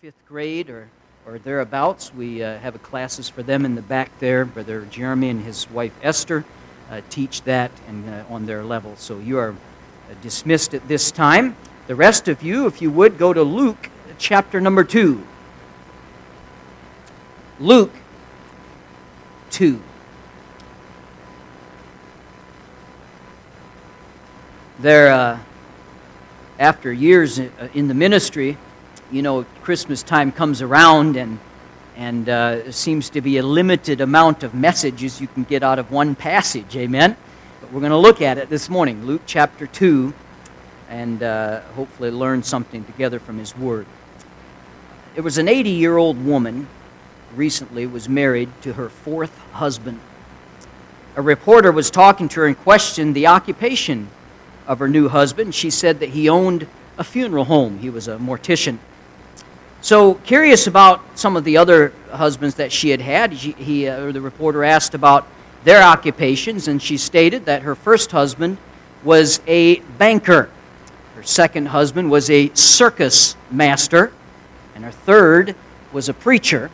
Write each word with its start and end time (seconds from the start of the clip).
fifth 0.00 0.28
grade 0.28 0.70
or, 0.70 0.88
or 1.26 1.40
thereabouts. 1.40 2.14
We 2.14 2.40
uh, 2.40 2.58
have 2.58 2.80
classes 2.84 3.28
for 3.28 3.42
them 3.42 3.64
in 3.64 3.74
the 3.74 3.82
back 3.82 4.16
there. 4.20 4.44
Brother 4.44 4.86
Jeremy 4.88 5.28
and 5.28 5.42
his 5.42 5.68
wife 5.72 5.92
Esther 6.04 6.44
uh, 6.88 7.00
teach 7.10 7.42
that 7.42 7.72
and 7.88 8.08
uh, 8.08 8.22
on 8.30 8.46
their 8.46 8.62
level. 8.62 8.94
So 8.94 9.18
you 9.18 9.38
are 9.38 9.50
uh, 9.50 10.14
dismissed 10.22 10.72
at 10.72 10.86
this 10.86 11.10
time. 11.10 11.56
The 11.88 11.96
rest 11.96 12.28
of 12.28 12.44
you, 12.44 12.68
if 12.68 12.80
you 12.80 12.92
would, 12.92 13.18
go 13.18 13.32
to 13.32 13.42
Luke 13.42 13.90
chapter 14.18 14.60
number 14.60 14.84
2. 14.84 15.20
Luke 17.58 17.94
2. 19.50 19.82
There, 24.78 25.12
uh, 25.12 25.38
after 26.60 26.92
years 26.92 27.40
in 27.40 27.88
the 27.88 27.94
ministry, 27.94 28.56
you 29.10 29.22
know, 29.22 29.44
Christmas 29.62 30.02
time 30.02 30.32
comes 30.32 30.62
around 30.62 31.16
and 31.16 31.38
and 31.96 32.28
uh, 32.28 32.70
seems 32.70 33.10
to 33.10 33.20
be 33.20 33.38
a 33.38 33.42
limited 33.42 34.00
amount 34.00 34.44
of 34.44 34.54
messages 34.54 35.20
you 35.20 35.26
can 35.26 35.42
get 35.42 35.64
out 35.64 35.80
of 35.80 35.90
one 35.90 36.14
passage. 36.14 36.76
Amen. 36.76 37.16
But 37.60 37.72
we're 37.72 37.80
going 37.80 37.90
to 37.90 37.98
look 37.98 38.22
at 38.22 38.38
it 38.38 38.48
this 38.48 38.68
morning, 38.68 39.04
Luke 39.04 39.22
chapter 39.26 39.66
two, 39.66 40.14
and 40.88 41.22
uh, 41.22 41.60
hopefully 41.74 42.12
learn 42.12 42.44
something 42.44 42.84
together 42.84 43.18
from 43.18 43.38
His 43.38 43.56
Word. 43.56 43.86
There 45.14 45.24
was 45.24 45.38
an 45.38 45.46
80-year-old 45.46 46.24
woman 46.24 46.68
recently 47.34 47.86
was 47.86 48.08
married 48.08 48.48
to 48.62 48.74
her 48.74 48.88
fourth 48.88 49.36
husband. 49.52 49.98
A 51.16 51.22
reporter 51.22 51.72
was 51.72 51.90
talking 51.90 52.28
to 52.28 52.40
her 52.40 52.46
and 52.46 52.56
questioned 52.56 53.16
the 53.16 53.26
occupation 53.26 54.08
of 54.68 54.78
her 54.78 54.88
new 54.88 55.08
husband. 55.08 55.54
She 55.54 55.70
said 55.70 55.98
that 55.98 56.10
he 56.10 56.28
owned 56.28 56.68
a 56.96 57.02
funeral 57.02 57.44
home. 57.44 57.78
He 57.78 57.90
was 57.90 58.06
a 58.06 58.18
mortician. 58.18 58.78
So, 59.80 60.14
curious 60.14 60.66
about 60.66 61.16
some 61.16 61.36
of 61.36 61.44
the 61.44 61.56
other 61.56 61.92
husbands 62.10 62.56
that 62.56 62.72
she 62.72 62.90
had 62.90 63.00
had, 63.00 63.32
he, 63.32 63.52
he 63.52 63.86
uh, 63.86 64.10
the 64.10 64.20
reporter 64.20 64.64
asked 64.64 64.94
about 64.94 65.26
their 65.62 65.82
occupations, 65.82 66.66
and 66.66 66.82
she 66.82 66.96
stated 66.96 67.44
that 67.44 67.62
her 67.62 67.76
first 67.76 68.10
husband 68.10 68.58
was 69.04 69.40
a 69.46 69.76
banker, 69.96 70.50
her 71.14 71.22
second 71.22 71.66
husband 71.66 72.10
was 72.10 72.28
a 72.28 72.52
circus 72.54 73.36
master, 73.52 74.12
and 74.74 74.84
her 74.84 74.90
third 74.90 75.54
was 75.92 76.08
a 76.08 76.14
preacher, 76.14 76.70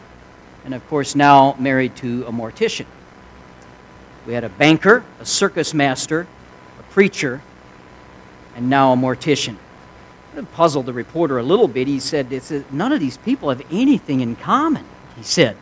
and 0.64 0.72
of 0.72 0.86
course, 0.88 1.14
now 1.14 1.56
married 1.58 1.94
to 1.96 2.24
a 2.26 2.32
mortician. 2.32 2.86
We 4.26 4.32
had 4.32 4.44
a 4.44 4.48
banker, 4.48 5.04
a 5.20 5.26
circus 5.26 5.74
master, 5.74 6.26
a 6.78 6.82
preacher, 6.84 7.42
and 8.56 8.70
now 8.70 8.94
a 8.94 8.96
mortician. 8.96 9.56
Puzzled 10.52 10.86
the 10.86 10.92
reporter 10.92 11.38
a 11.38 11.42
little 11.42 11.68
bit. 11.68 11.86
He 11.86 12.00
said, 12.00 12.30
None 12.72 12.92
of 12.92 13.00
these 13.00 13.16
people 13.18 13.48
have 13.48 13.62
anything 13.70 14.20
in 14.20 14.36
common, 14.36 14.84
he 15.16 15.22
said. 15.22 15.56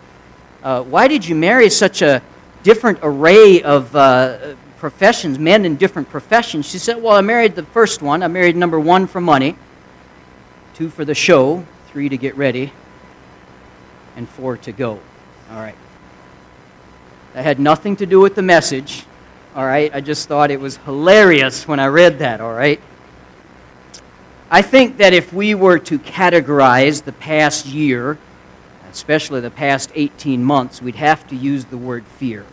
Uh, 0.63 0.83
why 0.83 1.09
did 1.09 1.27
you 1.27 1.35
marry 1.35 1.69
such 1.69 2.03
a 2.03 2.23
different 2.63 2.99
array 3.03 3.63
of 3.63 3.95
uh, 3.97 4.55
professions, 4.79 5.39
men 5.39 5.65
in 5.65 5.77
different 5.77 6.09
professions? 6.09 6.69
She 6.69 6.79
said, 6.79 7.03
Well, 7.03 7.15
I 7.15 7.21
married 7.21 7.55
the 7.55 7.65
first 7.65 8.03
one. 8.03 8.23
I 8.23 8.29
married 8.29 8.57
number 8.57 8.79
one 8.79 9.07
for 9.07 9.21
money, 9.21 9.57
two 10.75 10.89
for 10.89 11.05
the 11.05 11.15
show, 11.15 11.65
three 11.89 12.09
to 12.09 12.17
get 12.17 12.37
ready, 12.37 12.73
and 14.17 14.29
four 14.29 14.57
to 14.59 14.73
go. 14.73 15.01
All 15.51 15.59
right. 15.59 15.77
That 17.35 17.45
had 17.45 17.59
nothing 17.59 17.97
to 17.97 18.07
do 18.07 18.21
with 18.21 18.35
the 18.35 18.43
message. 18.43 19.05
All 19.55 19.65
right. 19.65 19.93
I 19.95 20.01
just 20.01 20.29
thought 20.29 20.51
it 20.51 20.61
was 20.61 20.77
hilarious 20.79 21.67
when 21.67 21.81
I 21.81 21.87
read 21.87 22.21
that. 22.21 22.41
All 22.41 22.53
right. 22.53 22.81
I 24.55 24.61
think 24.61 24.99
that 24.99 25.15
if 25.15 25.33
we 25.33 25.55
were 25.55 25.79
to 25.79 25.99
categorize 25.99 27.05
the 27.05 27.13
past 27.15 27.65
year, 27.65 28.19
especially 28.91 29.41
the 29.41 29.51
past 29.51 29.91
18 29.95 30.45
months, 30.45 30.83
we'd 30.83 30.97
have 30.97 31.27
to 31.29 31.37
use 31.37 31.65
the 31.65 31.79
word 31.79 32.05
fear. 32.05 32.45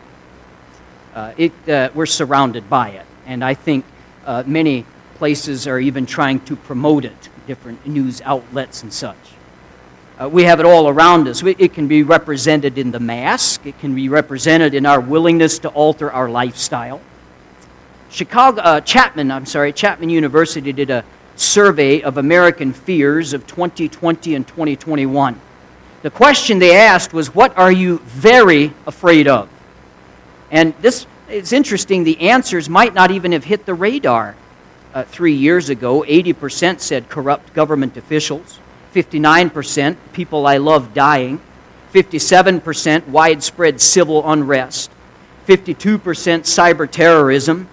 Uh, 1.13 1.33
it, 1.35 1.51
uh, 1.67 1.89
we're 1.93 2.05
surrounded 2.05 2.69
by 2.69 2.91
it, 2.91 3.05
and 3.25 3.43
I 3.43 3.53
think 3.53 3.83
uh, 4.25 4.43
many 4.47 4.85
places 5.15 5.67
are 5.67 5.77
even 5.77 6.05
trying 6.05 6.39
to 6.45 6.55
promote 6.55 7.03
it, 7.03 7.27
different 7.47 7.85
news 7.85 8.21
outlets 8.21 8.81
and 8.81 8.93
such. 8.93 9.17
Uh, 10.17 10.29
we 10.29 10.45
have 10.45 10.61
it 10.61 10.65
all 10.65 10.87
around 10.87 11.27
us. 11.27 11.43
It 11.43 11.73
can 11.73 11.89
be 11.89 12.03
represented 12.03 12.77
in 12.77 12.91
the 12.91 13.01
mask, 13.01 13.65
it 13.65 13.77
can 13.79 13.93
be 13.93 14.07
represented 14.07 14.73
in 14.73 14.85
our 14.85 15.01
willingness 15.01 15.59
to 15.59 15.69
alter 15.71 16.09
our 16.09 16.29
lifestyle. 16.29 17.01
Chicago, 18.09 18.61
uh, 18.61 18.79
Chapman, 18.79 19.31
I'm 19.31 19.45
sorry, 19.45 19.73
Chapman 19.73 20.09
University 20.09 20.71
did 20.71 20.91
a 20.91 21.03
survey 21.39 22.01
of 22.01 22.17
American 22.17 22.73
fears 22.73 23.33
of 23.33 23.47
2020 23.47 24.35
and 24.35 24.47
2021. 24.47 25.39
The 26.01 26.09
question 26.09 26.59
they 26.59 26.75
asked 26.75 27.13
was, 27.13 27.33
What 27.33 27.57
are 27.57 27.71
you 27.71 27.99
very 27.99 28.73
afraid 28.85 29.27
of? 29.27 29.49
And 30.51 30.73
this 30.81 31.05
is 31.29 31.53
interesting. 31.53 32.03
The 32.03 32.29
answers 32.29 32.69
might 32.69 32.93
not 32.93 33.11
even 33.11 33.31
have 33.31 33.43
hit 33.43 33.65
the 33.65 33.73
radar 33.73 34.35
uh, 34.93 35.03
three 35.03 35.33
years 35.33 35.69
ago. 35.69 36.03
80% 36.07 36.79
said 36.79 37.09
corrupt 37.09 37.53
government 37.53 37.97
officials, 37.97 38.59
59% 38.93 39.97
people 40.13 40.47
I 40.47 40.57
love 40.57 40.93
dying, 40.93 41.39
57% 41.93 43.07
widespread 43.07 43.81
civil 43.81 44.29
unrest, 44.31 44.91
52% 45.47 45.99
cyber 45.99 46.89
terrorism, 46.89 47.67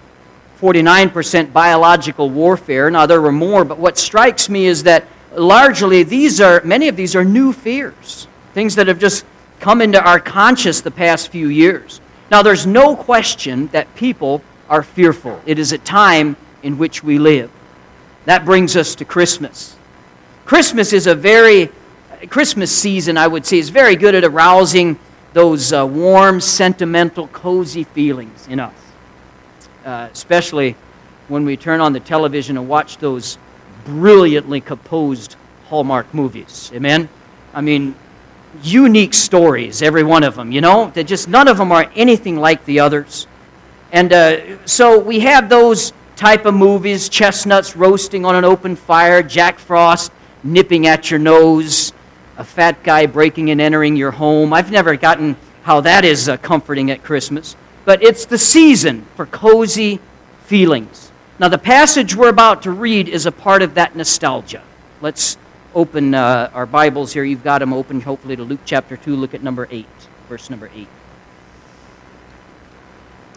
49% 0.59 1.53
biological 1.53 2.29
warfare. 2.29 2.89
Now, 2.89 3.05
there 3.05 3.21
were 3.21 3.31
more, 3.31 3.63
but 3.63 3.77
what 3.77 3.97
strikes 3.97 4.49
me 4.49 4.65
is 4.65 4.83
that 4.83 5.05
largely 5.35 6.03
these 6.03 6.41
are, 6.41 6.61
many 6.63 6.87
of 6.87 6.95
these 6.95 7.15
are 7.15 7.23
new 7.23 7.53
fears, 7.53 8.27
things 8.53 8.75
that 8.75 8.87
have 8.87 8.97
just 8.97 9.25
come 9.59 9.81
into 9.81 10.03
our 10.03 10.19
conscious 10.19 10.81
the 10.81 10.91
past 10.91 11.29
few 11.29 11.49
years. 11.49 12.01
Now, 12.31 12.41
there's 12.41 12.65
no 12.65 12.95
question 12.95 13.67
that 13.67 13.93
people 13.95 14.41
are 14.67 14.83
fearful. 14.83 15.39
It 15.45 15.59
is 15.59 15.71
a 15.73 15.77
time 15.77 16.35
in 16.63 16.77
which 16.77 17.03
we 17.03 17.19
live. 17.19 17.51
That 18.25 18.43
brings 18.43 18.75
us 18.75 18.95
to 18.95 19.05
Christmas. 19.05 19.75
Christmas 20.45 20.91
is 20.91 21.07
a 21.07 21.15
very, 21.15 21.69
Christmas 22.29 22.75
season, 22.75 23.17
I 23.17 23.27
would 23.27 23.45
say, 23.45 23.59
is 23.59 23.69
very 23.69 23.95
good 23.95 24.15
at 24.15 24.23
arousing 24.23 24.97
those 25.33 25.71
uh, 25.71 25.85
warm, 25.85 26.41
sentimental, 26.41 27.27
cozy 27.27 27.83
feelings 27.83 28.47
in 28.47 28.59
us 28.59 28.86
uh, 29.87 30.09
especially 30.11 30.75
when 31.29 31.45
we 31.45 31.55
turn 31.55 31.79
on 31.79 31.93
the 31.93 31.99
television 32.01 32.57
and 32.57 32.67
watch 32.67 32.97
those 32.97 33.37
brilliantly 33.85 34.59
composed 34.59 35.37
Hallmark 35.67 36.13
movies. 36.13 36.69
Amen? 36.73 37.07
I 37.53 37.61
mean, 37.61 37.95
unique 38.61 39.13
stories, 39.13 39.81
every 39.81 40.03
one 40.03 40.23
of 40.23 40.35
them, 40.35 40.51
you 40.51 40.59
know? 40.59 40.91
That 40.93 41.05
just 41.05 41.29
none 41.29 41.47
of 41.47 41.57
them 41.57 41.71
are 41.71 41.89
anything 41.95 42.35
like 42.35 42.65
the 42.65 42.81
others. 42.81 43.27
And 43.93 44.11
uh, 44.11 44.65
so 44.67 44.99
we 44.99 45.21
have 45.21 45.47
those 45.47 45.93
type 46.17 46.45
of 46.45 46.53
movies 46.53 47.07
chestnuts 47.07 47.77
roasting 47.77 48.25
on 48.25 48.35
an 48.35 48.43
open 48.43 48.75
fire, 48.75 49.23
Jack 49.23 49.57
Frost 49.57 50.11
nipping 50.43 50.85
at 50.85 51.09
your 51.09 51.19
nose, 51.19 51.93
a 52.37 52.43
fat 52.43 52.83
guy 52.83 53.05
breaking 53.05 53.51
and 53.51 53.61
entering 53.61 53.95
your 53.95 54.11
home. 54.11 54.51
I've 54.51 54.69
never 54.69 54.97
gotten 54.97 55.37
how 55.63 55.79
that 55.81 56.03
is 56.03 56.27
uh, 56.27 56.35
comforting 56.37 56.91
at 56.91 57.03
Christmas 57.03 57.55
but 57.87 58.03
it's 58.03 58.25
the 58.25 58.37
season 58.37 59.05
for 59.15 59.25
cozy 59.25 60.01
feelings. 60.43 61.09
Now, 61.39 61.47
the 61.47 61.57
passage 61.57 62.17
we're 62.17 62.27
about 62.27 62.63
to 62.63 62.71
read 62.71 63.07
is 63.07 63.25
a 63.25 63.31
part 63.31 63.61
of 63.61 63.75
that 63.75 63.95
nostalgia. 63.95 64.61
Let's 64.99 65.37
open 65.73 66.13
uh, 66.13 66.51
our 66.53 66.65
Bibles 66.65 67.13
here. 67.13 67.23
You've 67.23 67.45
got 67.45 67.59
them 67.59 67.71
open, 67.71 68.01
hopefully, 68.01 68.35
to 68.35 68.43
Luke 68.43 68.59
chapter 68.65 68.97
2. 68.97 69.15
Look 69.15 69.33
at 69.33 69.41
number 69.41 69.69
8, 69.71 69.85
verse 70.27 70.49
number 70.49 70.69
8. 70.75 70.85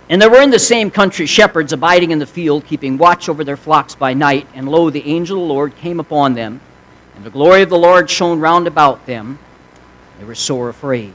And 0.09 0.21
there 0.21 0.29
were 0.29 0.43
in 0.43 0.51
the 0.51 0.59
same 0.59 0.91
country 0.91 1.27
shepherds 1.27 1.73
abiding 1.73 2.11
in 2.11 2.19
the 2.19 2.27
field, 2.27 2.67
keeping 2.67 2.99
watch 2.99 3.29
over 3.29 3.45
their 3.45 3.57
flocks 3.57 3.95
by 3.95 4.15
night. 4.15 4.49
And 4.55 4.69
lo, 4.69 4.91
the 4.91 5.07
angel 5.07 5.41
of 5.41 5.47
the 5.47 5.55
Lord 5.55 5.77
came 5.77 6.01
upon 6.01 6.35
them, 6.35 6.61
and 7.15 7.23
the 7.23 7.31
glory 7.31 7.63
of 7.63 7.69
the 7.69 7.79
Lord 7.79 8.11
shone 8.11 8.41
round 8.41 8.67
about 8.67 9.07
them. 9.07 9.39
They 10.19 10.25
were 10.25 10.35
sore 10.35 10.71
afraid. 10.71 11.15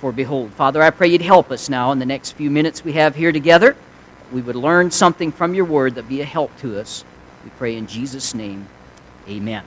for 0.00 0.12
behold. 0.12 0.52
Father, 0.54 0.82
I 0.82 0.90
pray 0.90 1.08
you'd 1.08 1.22
help 1.22 1.50
us 1.50 1.68
now 1.68 1.92
in 1.92 1.98
the 1.98 2.06
next 2.06 2.32
few 2.32 2.50
minutes 2.50 2.84
we 2.84 2.94
have 2.94 3.14
here 3.14 3.32
together. 3.32 3.76
We 4.32 4.40
would 4.40 4.56
learn 4.56 4.90
something 4.90 5.30
from 5.30 5.54
your 5.54 5.66
word 5.66 5.94
that 5.96 6.08
be 6.08 6.20
a 6.20 6.24
help 6.24 6.56
to 6.58 6.80
us. 6.80 7.04
We 7.44 7.50
pray 7.50 7.76
in 7.76 7.86
Jesus' 7.86 8.34
name. 8.34 8.66
Amen. 9.28 9.64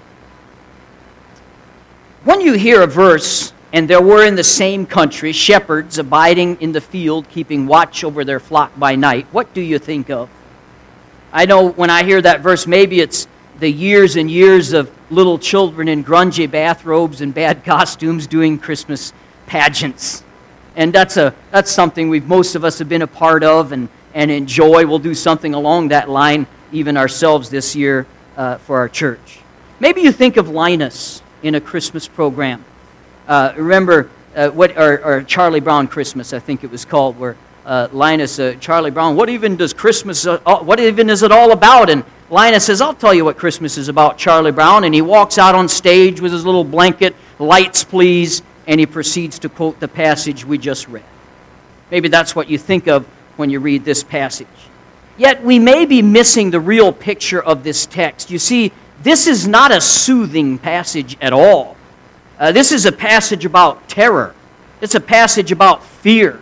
When 2.24 2.42
you 2.42 2.54
hear 2.54 2.82
a 2.82 2.88
verse 2.88 3.54
And 3.74 3.90
there 3.90 4.04
were 4.04 4.24
in 4.24 4.36
the 4.36 4.44
same 4.44 4.86
country 4.86 5.32
shepherds 5.32 5.98
abiding 5.98 6.62
in 6.62 6.72
the 6.74 6.80
field, 6.80 7.28
keeping 7.28 7.66
watch 7.66 8.04
over 8.04 8.24
their 8.24 8.40
flock 8.40 8.72
by 8.78 8.96
night. 8.96 9.26
What 9.32 9.52
do 9.56 9.62
you 9.62 9.80
think 9.80 10.12
of? 10.12 10.30
I 11.34 11.46
know 11.46 11.70
when 11.70 11.90
I 11.90 12.04
hear 12.04 12.22
that 12.22 12.42
verse, 12.42 12.68
maybe 12.68 13.00
it's 13.00 13.28
the 13.58 13.68
years 13.68 14.16
and 14.16 14.30
years 14.30 14.74
of 14.74 14.92
little 15.10 15.40
children 15.40 15.88
in 15.88 16.04
grungy 16.04 16.50
bathrobes 16.50 17.22
and 17.22 17.34
bad 17.34 17.64
costumes 17.66 18.28
doing 18.28 18.60
Christmas 18.60 19.12
pageants. 19.54 20.24
And 20.76 20.92
that's, 20.92 21.16
a, 21.16 21.32
that's 21.52 21.72
something 21.72 22.10
we've, 22.10 22.28
most 22.28 22.56
of 22.56 22.66
us 22.66 22.80
have 22.80 22.90
been 22.90 23.04
a 23.04 23.08
part 23.08 23.44
of 23.44 23.72
and, 23.72 23.88
and 24.16 24.32
enjoy. 24.32 24.88
We'll 24.88 24.98
do 24.98 25.14
something 25.14 25.54
along 25.54 25.90
that 25.90 26.10
line, 26.10 26.48
even 26.72 26.98
ourselves 26.98 27.52
this 27.52 27.76
year 27.76 28.08
uh, 28.36 28.58
for 28.58 28.80
our 28.80 28.90
church. 28.90 29.42
Maybe 29.80 30.02
you 30.02 30.12
think 30.12 30.38
of 30.38 30.50
Linus 30.50 31.22
in 31.44 31.54
a 31.54 31.62
Christmas 31.62 32.08
program. 32.08 32.66
Uh, 33.28 33.54
remember 33.56 34.10
uh, 34.36 34.50
what, 34.50 34.76
or, 34.76 35.06
or, 35.06 35.22
Charlie 35.22 35.60
Brown 35.60 35.88
Christmas, 35.88 36.34
I 36.34 36.40
think 36.40 36.64
it 36.64 36.72
was 36.72 36.84
called, 36.84 37.20
where 37.20 37.38
uh, 37.64 37.90
Linus, 37.92 38.40
uh, 38.40 38.56
Charlie 38.60 38.90
Brown, 38.90 39.16
what 39.16 39.30
even 39.30 39.56
does 39.56 39.72
Christmas, 39.72 40.26
uh, 40.26 40.40
what 40.64 40.80
even 40.80 41.12
is 41.12 41.22
it 41.22 41.32
all 41.32 41.52
about? 41.52 41.92
And 41.92 42.04
Linus 42.32 42.66
says, 42.66 42.82
I'll 42.82 42.96
tell 42.96 43.14
you 43.14 43.24
what 43.24 43.38
Christmas 43.38 43.78
is 43.78 43.88
about, 43.88 44.18
Charlie 44.18 44.52
Brown. 44.52 44.84
And 44.84 44.96
he 44.96 45.04
walks 45.04 45.38
out 45.38 45.54
on 45.54 45.70
stage 45.70 46.20
with 46.20 46.32
his 46.32 46.44
little 46.44 46.64
blanket, 46.64 47.16
lights 47.38 47.84
please, 47.84 48.42
and 48.68 48.80
he 48.80 48.86
proceeds 48.86 49.40
to 49.40 49.50
quote 49.50 49.80
the 49.80 49.88
passage 49.88 50.46
we 50.46 50.58
just 50.58 50.88
read. 50.88 51.04
Maybe 51.92 52.08
that's 52.08 52.36
what 52.36 52.50
you 52.50 52.58
think 52.58 52.88
of 52.88 53.06
when 53.36 53.50
you 53.50 53.60
read 53.60 53.86
this 53.86 54.04
passage. 54.04 54.48
Yet 55.18 55.44
we 55.44 55.60
may 55.60 55.86
be 55.86 56.02
missing 56.02 56.50
the 56.50 56.60
real 56.60 56.92
picture 56.92 57.42
of 57.42 57.64
this 57.64 57.86
text. 57.86 58.32
You 58.32 58.40
see, 58.40 58.72
this 59.04 59.28
is 59.28 59.48
not 59.48 59.72
a 59.72 59.82
soothing 59.82 60.58
passage 60.58 61.18
at 61.22 61.34
all. 61.34 61.76
Uh, 62.40 62.52
this 62.52 62.72
is 62.72 62.86
a 62.86 62.92
passage 62.92 63.46
about 63.46 63.88
terror, 63.88 64.34
it's 64.82 64.96
a 64.96 65.00
passage 65.00 65.52
about 65.52 65.84
fear. 65.84 66.40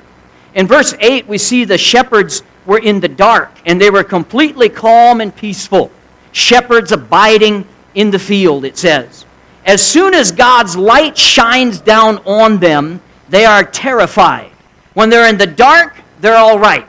In 0.54 0.68
verse 0.68 0.94
8, 1.00 1.28
we 1.28 1.38
see 1.38 1.64
the 1.64 1.78
shepherds 1.78 2.44
were 2.66 2.80
in 2.80 3.00
the 3.00 3.08
dark 3.08 3.52
and 3.66 3.80
they 3.80 3.90
were 3.90 4.04
completely 4.04 4.70
calm 4.70 5.22
and 5.22 5.36
peaceful. 5.36 5.92
Shepherds 6.34 6.92
abiding 6.92 7.66
in 7.96 8.12
the 8.12 8.20
field, 8.20 8.66
it 8.66 8.78
says. 8.78 9.26
As 9.66 9.82
soon 9.86 10.14
as 10.14 10.32
God's 10.32 10.76
light 10.76 11.18
shines 11.18 11.80
down 11.80 12.18
on 12.20 12.60
them, 12.60 13.02
they 13.30 13.46
are 13.46 13.64
terrified. 13.64 14.52
When 14.94 15.10
they're 15.10 15.30
in 15.30 15.38
the 15.38 15.48
dark, 15.48 15.96
they're 16.20 16.36
all 16.36 16.60
right. 16.60 16.88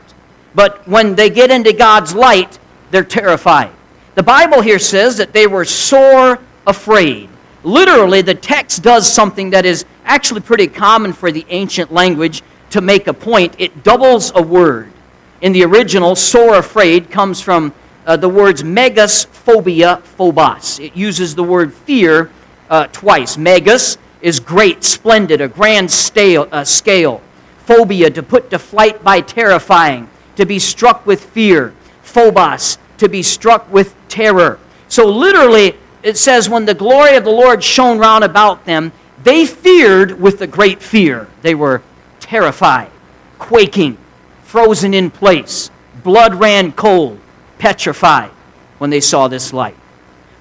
But 0.55 0.87
when 0.89 1.15
they 1.15 1.31
get 1.31 1.51
into 1.51 1.73
God's 1.73 2.15
light, 2.15 2.59
they're 2.91 3.05
terrified. 3.05 3.71
The 4.15 4.23
Bible 4.23 4.61
here 4.61 4.79
says 4.79 5.17
that 5.19 5.33
they 5.33 5.47
were 5.47 5.65
sore 5.65 6.39
afraid. 6.67 7.29
Literally, 7.63 8.23
the 8.23 8.35
text 8.35 8.83
does 8.83 9.11
something 9.11 9.51
that 9.51 9.65
is 9.65 9.85
actually 10.05 10.41
pretty 10.41 10.67
common 10.67 11.13
for 11.13 11.31
the 11.31 11.47
ancient 11.49 11.93
language 11.93 12.43
to 12.71 12.81
make 12.81 13.07
a 13.07 13.15
point. 13.15 13.55
It 13.59 13.85
doubles 13.85 14.33
a 14.35 14.43
word. 14.43 14.93
In 15.41 15.53
the 15.53 15.65
original, 15.65 16.17
sore 16.17 16.57
afraid 16.57 17.11
comes 17.11 17.41
from 17.41 17.73
uh, 18.07 18.17
the 18.17 18.29
words 18.29 18.65
megas, 18.65 19.25
phobia, 19.25 19.99
phobos. 20.17 20.81
It 20.81 20.97
uses 20.97 21.35
the 21.35 21.45
word 21.45 21.73
fear 21.73 22.31
uh, 22.71 22.87
twice. 22.89 23.37
Megas 23.37 23.99
is 24.21 24.41
great, 24.41 24.85
splendid, 24.85 25.41
a 25.41 25.49
grand 25.49 25.91
stale, 25.91 26.49
uh, 26.53 26.65
scale. 26.65 27.21
Phobia, 27.67 28.11
to 28.11 28.23
put 28.23 28.51
to 28.51 28.59
flight 28.59 29.03
by 29.05 29.21
terrifying, 29.21 30.09
to 30.37 30.45
be 30.45 30.59
struck 30.59 31.07
with 31.07 31.25
fear. 31.25 31.75
Phobos, 32.03 32.79
to 32.99 33.09
be 33.09 33.23
struck 33.23 33.71
with 33.73 33.95
terror. 34.09 34.59
So 34.89 35.07
literally, 35.07 35.77
it 36.03 36.17
says, 36.17 36.49
when 36.49 36.65
the 36.65 36.75
glory 36.75 37.17
of 37.17 37.25
the 37.25 37.31
Lord 37.31 37.63
shone 37.63 37.99
round 37.99 38.25
about 38.25 38.65
them, 38.65 38.93
they 39.23 39.47
feared 39.47 40.21
with 40.21 40.41
a 40.41 40.47
great 40.47 40.83
fear. 40.83 41.29
They 41.43 41.55
were 41.55 41.83
terrified, 42.21 42.91
quaking, 43.39 43.97
frozen 44.43 44.95
in 44.95 45.11
place. 45.11 45.71
Blood 46.03 46.35
ran 46.35 46.73
cold, 46.73 47.21
petrified 47.59 48.31
when 48.79 48.91
they 48.91 49.01
saw 49.01 49.29
this 49.29 49.53
light. 49.53 49.77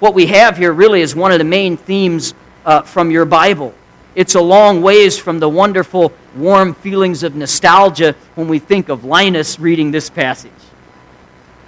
What 0.01 0.15
we 0.15 0.25
have 0.25 0.57
here 0.57 0.73
really 0.73 1.01
is 1.01 1.15
one 1.15 1.31
of 1.31 1.37
the 1.37 1.45
main 1.45 1.77
themes 1.77 2.33
uh, 2.65 2.81
from 2.81 3.11
your 3.11 3.23
Bible. 3.23 3.71
It's 4.15 4.33
a 4.33 4.41
long 4.41 4.81
ways 4.81 5.19
from 5.19 5.37
the 5.37 5.47
wonderful, 5.47 6.11
warm 6.35 6.73
feelings 6.73 7.21
of 7.21 7.35
nostalgia 7.35 8.15
when 8.33 8.47
we 8.47 8.57
think 8.57 8.89
of 8.89 9.05
Linus 9.05 9.59
reading 9.59 9.91
this 9.91 10.09
passage. 10.09 10.51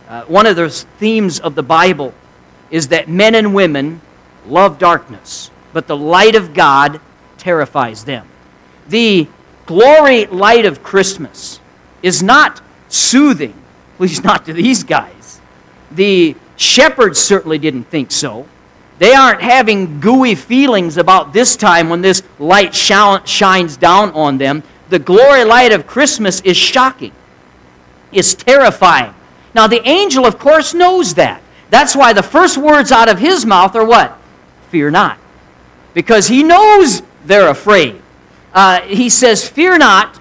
Uh, 0.10 0.24
one 0.24 0.48
of 0.48 0.56
the 0.56 0.68
themes 0.68 1.40
of 1.42 1.54
the 1.54 1.62
Bible 1.62 2.12
is 2.72 2.88
that 2.88 3.08
men 3.08 3.36
and 3.36 3.54
women 3.54 4.02
love 4.48 4.80
darkness, 4.80 5.52
but 5.72 5.86
the 5.86 5.96
light 5.96 6.34
of 6.34 6.56
God 6.56 7.00
terrifies 7.38 8.04
them. 8.04 8.28
The 8.90 9.28
glory 9.68 10.26
light 10.26 10.66
of 10.66 10.82
Christmas 10.82 11.60
is 12.02 12.24
not 12.24 12.64
soothing, 12.90 13.54
at 13.94 14.02
least 14.02 14.24
not 14.24 14.48
to 14.48 14.54
these 14.54 14.84
guys. 14.84 15.40
The 15.92 16.36
shepherds 16.56 17.20
certainly 17.20 17.58
didn't 17.58 17.86
think 17.86 18.12
so. 18.12 18.48
They 19.00 19.14
aren't 19.14 19.42
having 19.42 20.00
gooey 20.00 20.36
feelings 20.36 20.98
about 20.98 21.34
this 21.34 21.56
time 21.56 21.90
when 21.90 22.02
this 22.02 22.24
light 22.40 22.76
shines 22.76 23.78
down 23.78 24.12
on 24.12 24.38
them. 24.38 24.64
The 24.90 25.00
glory 25.00 25.44
light 25.44 25.72
of 25.72 25.88
Christmas 25.88 26.42
is 26.42 26.58
shocking, 26.58 27.12
it's 28.12 28.34
terrifying. 28.34 29.14
Now, 29.56 29.68
the 29.68 29.88
angel, 29.88 30.26
of 30.26 30.40
course, 30.40 30.74
knows 30.74 31.14
that. 31.14 31.40
That's 31.70 31.96
why 31.96 32.14
the 32.14 32.24
first 32.24 32.58
words 32.58 32.92
out 32.92 33.08
of 33.08 33.20
his 33.20 33.46
mouth 33.46 33.76
are 33.76 33.86
what? 33.86 34.18
Fear 34.70 34.90
not. 34.90 35.20
Because 35.94 36.28
he 36.28 36.42
knows 36.42 37.04
they're 37.26 37.50
afraid 37.50 38.02
uh, 38.54 38.82
he 38.82 39.10
says, 39.10 39.48
Fear 39.48 39.80
not, 39.80 40.20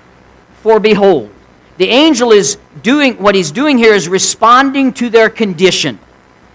for 0.63 0.81
behold. 0.81 1.31
The 1.77 1.89
angel 1.89 2.33
is 2.33 2.59
doing, 2.83 3.15
what 3.17 3.35
he's 3.35 3.51
doing 3.51 3.79
here 3.79 3.95
is 3.95 4.09
responding 4.09 4.93
to 4.95 5.11
their 5.11 5.29
condition. 5.29 5.99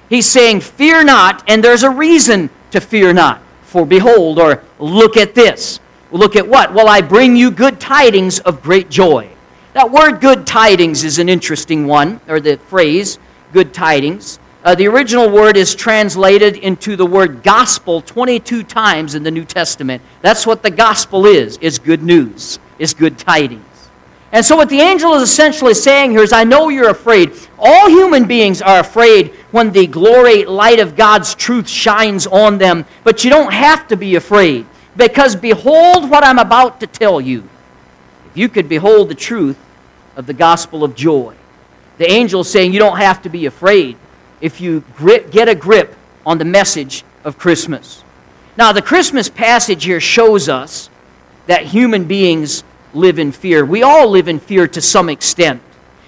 He's 0.09 0.25
saying, 0.25 0.62
Fear 0.62 1.04
not, 1.06 1.44
and 1.48 1.63
there's 1.63 1.83
a 1.83 1.89
reason 1.89 2.50
to 2.71 2.81
fear 2.81 3.13
not. 3.13 3.42
For 3.63 3.86
behold, 3.86 4.39
or 4.39 4.63
look 4.80 5.18
at 5.18 5.36
this. 5.36 5.80
Look 6.12 6.36
at 6.36 6.48
what? 6.48 6.74
Well, 6.74 6.88
I 6.88 7.01
bring 7.01 7.36
you 7.36 7.51
good 7.51 7.80
tidings 7.80 8.39
of 8.39 8.62
great 8.62 8.89
joy. 8.89 9.30
That 9.74 9.92
word 9.92 10.21
good 10.21 10.48
tidings 10.48 11.04
is 11.04 11.19
an 11.19 11.30
interesting 11.30 11.86
one, 11.86 12.21
or 12.27 12.39
the 12.39 12.57
phrase 12.57 13.19
good 13.51 13.74
tidings. 13.74 14.39
Uh, 14.63 14.75
the 14.75 14.88
original 14.88 15.30
word 15.30 15.56
is 15.56 15.75
translated 15.75 16.57
into 16.57 16.95
the 16.95 17.06
word 17.06 17.44
gospel 17.44 18.01
22 18.01 18.63
times 18.63 19.15
in 19.15 19.24
the 19.24 19.31
New 19.31 19.45
Testament. 19.45 20.01
That's 20.21 20.48
what 20.48 20.63
the 20.63 20.71
gospel 20.71 21.25
is, 21.25 21.57
is 21.57 21.80
good 21.80 22.01
news, 22.01 22.59
is 22.80 22.94
good 22.94 23.18
tidings. 23.18 23.67
And 24.31 24.45
so 24.45 24.57
what 24.57 24.69
the 24.69 24.81
angel 24.81 25.13
is 25.13 25.23
essentially 25.23 25.73
saying 25.73 26.11
here 26.11 26.21
is, 26.21 26.33
I 26.33 26.44
know 26.44 26.69
you're 26.69 26.90
afraid. 26.90 27.31
All 27.57 27.90
human 27.90 28.28
beings 28.28 28.61
are 28.61 28.80
afraid 28.80 29.33
when 29.52 29.71
the 29.71 29.87
glory 29.87 30.44
light 30.45 30.80
of 30.80 30.95
God's 30.97 31.33
truth 31.33 31.68
shines 31.69 32.28
on 32.28 32.57
them, 32.57 32.85
but 33.04 33.23
you 33.23 33.30
don't 33.30 33.54
have 33.54 33.87
to 33.87 33.95
be 33.95 34.16
afraid. 34.16 34.66
Because 34.97 35.35
behold 35.35 36.09
what 36.09 36.25
I'm 36.25 36.40
about 36.40 36.80
to 36.81 36.87
tell 36.87 37.21
you. 37.21 37.47
If 38.31 38.37
you 38.37 38.49
could 38.49 38.68
behold 38.68 39.09
the 39.09 39.16
truth 39.16 39.57
of 40.18 40.25
the 40.25 40.33
gospel 40.33 40.83
of 40.83 40.95
joy. 40.95 41.35
The 41.97 42.11
angel 42.11 42.42
is 42.42 42.52
saying 42.52 42.73
you 42.73 42.80
don't 42.80 42.97
have 42.97 43.21
to 43.21 43.30
be 43.30 43.45
afraid 43.45 43.97
if 44.42 44.59
you 44.59 44.83
grip, 44.95 45.31
get 45.31 45.47
a 45.47 45.56
grip 45.56 45.95
on 46.25 46.37
the 46.37 46.45
message 46.45 47.04
of 47.23 47.37
Christmas. 47.37 48.04
Now, 48.57 48.71
the 48.71 48.81
Christmas 48.81 49.30
passage 49.30 49.85
here 49.85 49.99
shows 49.99 50.49
us 50.49 50.90
that 51.45 51.63
human 51.63 52.06
beings 52.06 52.63
live 52.97 53.19
in 53.19 53.31
fear. 53.31 53.66
We 53.66 53.83
all 53.83 54.09
live 54.09 54.27
in 54.27 54.39
fear 54.39 54.68
to 54.68 54.81
some 54.81 55.09
extent. 55.09 55.61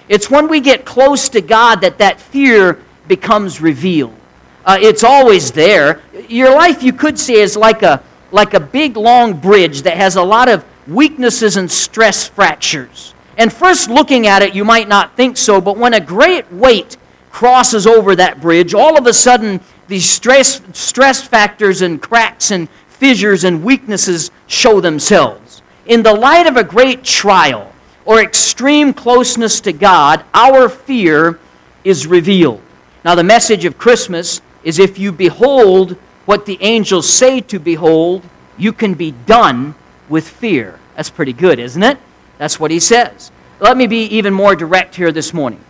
It's 0.08 0.30
when 0.30 0.48
we 0.48 0.60
get 0.60 0.84
close 0.84 1.28
to 1.30 1.40
God 1.40 1.80
that 1.82 1.98
that 1.98 2.20
fear 2.20 2.82
becomes 3.06 3.60
revealed. 3.60 4.16
Uh, 4.64 4.78
it's 4.80 5.04
always 5.04 5.52
there. 5.52 6.02
Your 6.28 6.54
life, 6.54 6.82
you 6.82 6.92
could 6.92 7.18
say, 7.18 7.34
is 7.34 7.56
like 7.56 7.82
a, 7.82 8.02
like 8.30 8.54
a 8.54 8.60
big, 8.60 8.96
long 8.96 9.34
bridge 9.34 9.82
that 9.82 9.96
has 9.96 10.16
a 10.16 10.22
lot 10.22 10.48
of 10.48 10.64
weaknesses 10.86 11.56
and 11.56 11.70
stress 11.70 12.28
fractures. 12.28 13.14
And 13.38 13.52
first 13.52 13.88
looking 13.88 14.26
at 14.26 14.42
it, 14.42 14.54
you 14.54 14.64
might 14.64 14.88
not 14.88 15.16
think 15.16 15.36
so, 15.36 15.60
but 15.60 15.78
when 15.78 15.94
a 15.94 16.00
great 16.00 16.52
weight 16.52 16.96
crosses 17.30 17.86
over 17.86 18.14
that 18.16 18.40
bridge, 18.40 18.74
all 18.74 18.98
of 18.98 19.06
a 19.06 19.14
sudden 19.14 19.60
these 19.88 20.08
stress, 20.08 20.60
stress 20.72 21.22
factors 21.22 21.82
and 21.82 22.02
cracks 22.02 22.50
and 22.50 22.68
fissures 22.88 23.44
and 23.44 23.64
weaknesses 23.64 24.30
show 24.46 24.80
themselves. 24.80 25.49
In 25.86 26.02
the 26.02 26.14
light 26.14 26.46
of 26.46 26.56
a 26.56 26.64
great 26.64 27.04
trial 27.04 27.72
or 28.04 28.22
extreme 28.22 28.92
closeness 28.92 29.60
to 29.62 29.72
God, 29.72 30.24
our 30.34 30.68
fear 30.68 31.38
is 31.84 32.06
revealed. 32.06 32.60
Now, 33.04 33.14
the 33.14 33.24
message 33.24 33.64
of 33.64 33.78
Christmas 33.78 34.42
is 34.62 34.78
if 34.78 34.98
you 34.98 35.10
behold 35.10 35.96
what 36.26 36.46
the 36.46 36.58
angels 36.60 37.08
say 37.08 37.40
to 37.40 37.58
behold, 37.58 38.22
you 38.58 38.72
can 38.72 38.94
be 38.94 39.12
done 39.26 39.74
with 40.08 40.28
fear. 40.28 40.78
That's 40.96 41.10
pretty 41.10 41.32
good, 41.32 41.58
isn't 41.58 41.82
it? 41.82 41.98
That's 42.38 42.60
what 42.60 42.70
he 42.70 42.78
says. 42.78 43.30
Let 43.58 43.76
me 43.76 43.86
be 43.86 44.04
even 44.04 44.34
more 44.34 44.54
direct 44.54 44.94
here 44.94 45.12
this 45.12 45.32
morning. 45.32 45.60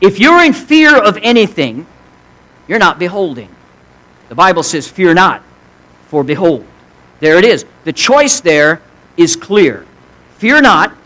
If 0.00 0.18
you're 0.18 0.42
in 0.42 0.54
fear 0.54 0.96
of 0.96 1.18
anything, 1.22 1.86
you're 2.66 2.78
not 2.78 2.98
beholding. 2.98 3.48
The 4.28 4.34
Bible 4.34 4.62
says, 4.62 4.88
Fear 4.88 5.14
not, 5.14 5.42
for 6.08 6.24
behold. 6.24 6.64
There 7.20 7.36
it 7.36 7.44
is. 7.44 7.66
The 7.84 7.92
choice 7.92 8.40
there 8.40 8.80
is 9.20 9.36
clear. 9.36 9.86
Fear 10.38 10.62
not, 10.62 10.96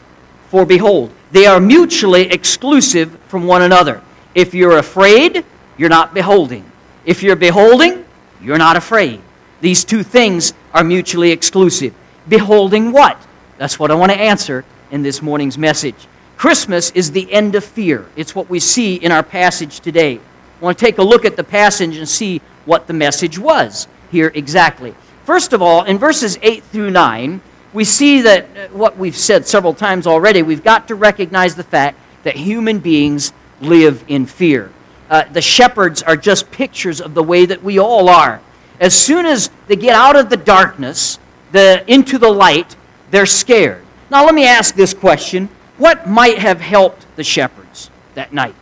for 0.48 0.64
behold, 0.64 1.10
they 1.32 1.46
are 1.46 1.58
mutually 1.58 2.30
exclusive 2.30 3.18
from 3.28 3.44
one 3.46 3.62
another. 3.62 4.00
If 4.34 4.54
you're 4.54 4.78
afraid, 4.78 5.44
you're 5.76 5.88
not 5.88 6.14
beholding. 6.14 6.64
If 7.04 7.22
you're 7.22 7.36
beholding, 7.36 8.04
you're 8.40 8.58
not 8.58 8.76
afraid. 8.76 9.20
These 9.60 9.84
two 9.84 10.02
things 10.02 10.54
are 10.72 10.84
mutually 10.84 11.32
exclusive. 11.32 11.92
Beholding 12.28 12.92
what? 12.92 13.20
That's 13.58 13.78
what 13.78 13.90
I 13.90 13.94
want 13.94 14.12
to 14.12 14.18
answer 14.18 14.64
in 14.90 15.02
this 15.02 15.20
morning's 15.20 15.58
message. 15.58 16.06
Christmas 16.36 16.90
is 16.92 17.10
the 17.10 17.32
end 17.32 17.54
of 17.54 17.64
fear. 17.64 18.06
It's 18.16 18.34
what 18.34 18.48
we 18.48 18.60
see 18.60 18.96
in 18.96 19.10
our 19.10 19.22
passage 19.22 19.80
today. 19.80 20.16
I 20.16 20.64
want 20.64 20.78
to 20.78 20.84
take 20.84 20.98
a 20.98 21.02
look 21.02 21.24
at 21.24 21.36
the 21.36 21.44
passage 21.44 21.96
and 21.96 22.08
see 22.08 22.40
what 22.64 22.86
the 22.86 22.92
message 22.92 23.38
was 23.38 23.88
here 24.10 24.30
exactly. 24.34 24.94
First 25.24 25.52
of 25.52 25.62
all, 25.62 25.82
in 25.84 25.98
verses 25.98 26.38
8 26.42 26.62
through 26.64 26.90
9, 26.90 27.40
we 27.74 27.84
see 27.84 28.22
that 28.22 28.44
uh, 28.56 28.68
what 28.68 28.96
we've 28.96 29.16
said 29.16 29.46
several 29.46 29.74
times 29.74 30.06
already, 30.06 30.42
we've 30.42 30.64
got 30.64 30.88
to 30.88 30.94
recognize 30.94 31.56
the 31.56 31.64
fact 31.64 31.98
that 32.22 32.36
human 32.36 32.78
beings 32.78 33.32
live 33.60 34.02
in 34.08 34.24
fear. 34.24 34.72
Uh, 35.10 35.24
the 35.24 35.42
shepherds 35.42 36.02
are 36.02 36.16
just 36.16 36.50
pictures 36.50 37.00
of 37.00 37.12
the 37.12 37.22
way 37.22 37.44
that 37.44 37.62
we 37.62 37.78
all 37.78 38.08
are. 38.08 38.40
As 38.80 38.94
soon 38.96 39.26
as 39.26 39.50
they 39.66 39.76
get 39.76 39.94
out 39.94 40.16
of 40.16 40.30
the 40.30 40.36
darkness 40.36 41.18
the, 41.52 41.84
into 41.92 42.16
the 42.16 42.30
light, 42.30 42.76
they're 43.10 43.26
scared. 43.26 43.84
Now, 44.10 44.24
let 44.24 44.34
me 44.34 44.46
ask 44.46 44.74
this 44.74 44.94
question 44.94 45.48
What 45.76 46.08
might 46.08 46.38
have 46.38 46.60
helped 46.60 47.06
the 47.16 47.24
shepherds 47.24 47.90
that 48.14 48.32
night? 48.32 48.54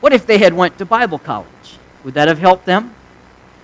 What 0.00 0.12
if 0.12 0.26
they 0.26 0.38
had 0.38 0.54
went 0.54 0.78
to 0.78 0.86
Bible 0.86 1.18
college? 1.18 1.48
Would 2.04 2.14
that 2.14 2.28
have 2.28 2.38
helped 2.38 2.64
them? 2.64 2.94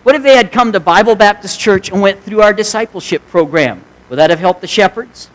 What 0.02 0.14
if 0.14 0.22
they 0.22 0.36
had 0.36 0.50
come 0.50 0.72
to 0.72 0.80
Bible 0.80 1.14
Baptist 1.14 1.60
Church 1.60 1.90
and 1.90 2.00
went 2.00 2.22
through 2.22 2.42
our 2.42 2.52
discipleship 2.52 3.26
program? 3.28 3.84
Would 4.10 4.16
that 4.16 4.30
have 4.30 4.40
helped 4.40 4.60
the 4.60 4.66
shepherds? 4.66 5.30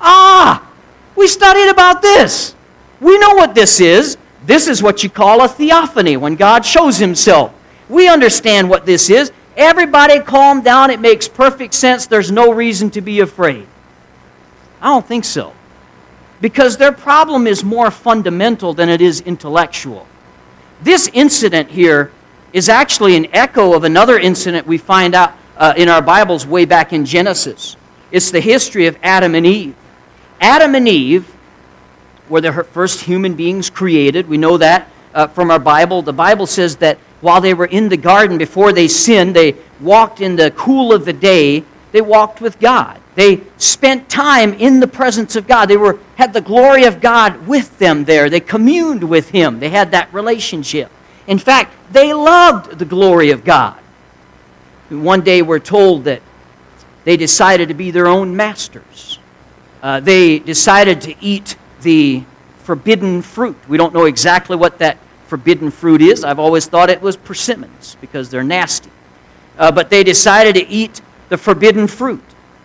Ah, 0.00 0.66
we 1.14 1.28
studied 1.28 1.70
about 1.70 2.02
this. 2.02 2.54
We 3.00 3.18
know 3.18 3.34
what 3.34 3.54
this 3.54 3.80
is. 3.80 4.16
This 4.46 4.66
is 4.66 4.82
what 4.82 5.02
you 5.02 5.10
call 5.10 5.42
a 5.42 5.48
theophany 5.48 6.16
when 6.16 6.34
God 6.34 6.64
shows 6.64 6.96
himself. 6.96 7.52
We 7.88 8.08
understand 8.08 8.68
what 8.68 8.86
this 8.86 9.10
is. 9.10 9.30
Everybody 9.56 10.20
calm 10.20 10.62
down. 10.62 10.90
It 10.90 11.00
makes 11.00 11.28
perfect 11.28 11.74
sense. 11.74 12.06
There's 12.06 12.32
no 12.32 12.52
reason 12.52 12.90
to 12.90 13.02
be 13.02 13.20
afraid. 13.20 13.66
I 14.80 14.86
don't 14.86 15.06
think 15.06 15.24
so. 15.24 15.52
Because 16.40 16.76
their 16.78 16.92
problem 16.92 17.46
is 17.46 17.62
more 17.62 17.90
fundamental 17.90 18.72
than 18.72 18.88
it 18.88 19.00
is 19.00 19.20
intellectual. 19.20 20.06
This 20.82 21.08
incident 21.12 21.70
here 21.70 22.10
is 22.54 22.68
actually 22.68 23.16
an 23.16 23.26
echo 23.34 23.74
of 23.74 23.84
another 23.84 24.18
incident 24.18 24.66
we 24.66 24.78
find 24.78 25.14
out 25.14 25.34
uh, 25.56 25.74
in 25.76 25.88
our 25.88 26.02
Bibles 26.02 26.46
way 26.46 26.64
back 26.64 26.92
in 26.92 27.04
Genesis. 27.04 27.76
It's 28.14 28.30
the 28.30 28.38
history 28.38 28.86
of 28.86 28.96
Adam 29.02 29.34
and 29.34 29.44
Eve. 29.44 29.74
Adam 30.40 30.76
and 30.76 30.86
Eve 30.86 31.34
were 32.28 32.40
the 32.40 32.52
first 32.62 33.00
human 33.00 33.34
beings 33.34 33.68
created. 33.68 34.28
We 34.28 34.38
know 34.38 34.56
that 34.56 34.88
uh, 35.12 35.26
from 35.26 35.50
our 35.50 35.58
Bible. 35.58 36.00
The 36.00 36.12
Bible 36.12 36.46
says 36.46 36.76
that 36.76 36.96
while 37.22 37.40
they 37.40 37.54
were 37.54 37.66
in 37.66 37.88
the 37.88 37.96
garden 37.96 38.38
before 38.38 38.72
they 38.72 38.86
sinned, 38.86 39.34
they 39.34 39.56
walked 39.80 40.20
in 40.20 40.36
the 40.36 40.52
cool 40.52 40.92
of 40.92 41.04
the 41.04 41.12
day, 41.12 41.64
they 41.90 42.02
walked 42.02 42.40
with 42.40 42.60
God. 42.60 43.00
They 43.16 43.40
spent 43.56 44.08
time 44.08 44.54
in 44.54 44.78
the 44.78 44.86
presence 44.86 45.34
of 45.34 45.48
God. 45.48 45.66
They 45.66 45.76
were, 45.76 45.98
had 46.14 46.32
the 46.32 46.40
glory 46.40 46.84
of 46.84 47.00
God 47.00 47.48
with 47.48 47.76
them 47.80 48.04
there. 48.04 48.30
They 48.30 48.38
communed 48.38 49.02
with 49.02 49.30
Him. 49.30 49.58
They 49.58 49.70
had 49.70 49.90
that 49.90 50.14
relationship. 50.14 50.88
In 51.26 51.40
fact, 51.40 51.74
they 51.90 52.14
loved 52.14 52.78
the 52.78 52.84
glory 52.84 53.32
of 53.32 53.44
God. 53.44 53.76
One 54.88 55.22
day 55.22 55.42
we're 55.42 55.58
told 55.58 56.04
that 56.04 56.22
they 57.04 57.16
decided 57.16 57.68
to 57.68 57.74
be 57.74 57.90
their 57.90 58.06
own 58.06 58.36
masters. 58.36 59.18
Uh, 59.82 60.00
they 60.00 60.38
decided 60.38 61.00
to 61.02 61.14
eat 61.20 61.56
the 61.82 62.24
forbidden 62.64 63.20
fruit. 63.22 63.56
We 63.68 63.76
don't 63.76 63.92
know 63.92 64.06
exactly 64.06 64.56
what 64.56 64.78
that 64.78 64.98
forbidden 65.28 65.70
fruit 65.70 66.00
is. 66.00 66.24
I've 66.24 66.38
always 66.38 66.66
thought 66.66 66.90
it 66.90 67.02
was 67.02 67.16
persimmons 67.16 67.96
because 68.00 68.30
they're 68.30 68.42
nasty. 68.42 68.90
Uh, 69.58 69.70
but 69.70 69.90
they 69.90 70.02
decided 70.02 70.54
to 70.56 70.66
eat 70.68 71.02
the 71.28 71.36
forbidden 71.36 71.86
fruit. 71.86 72.24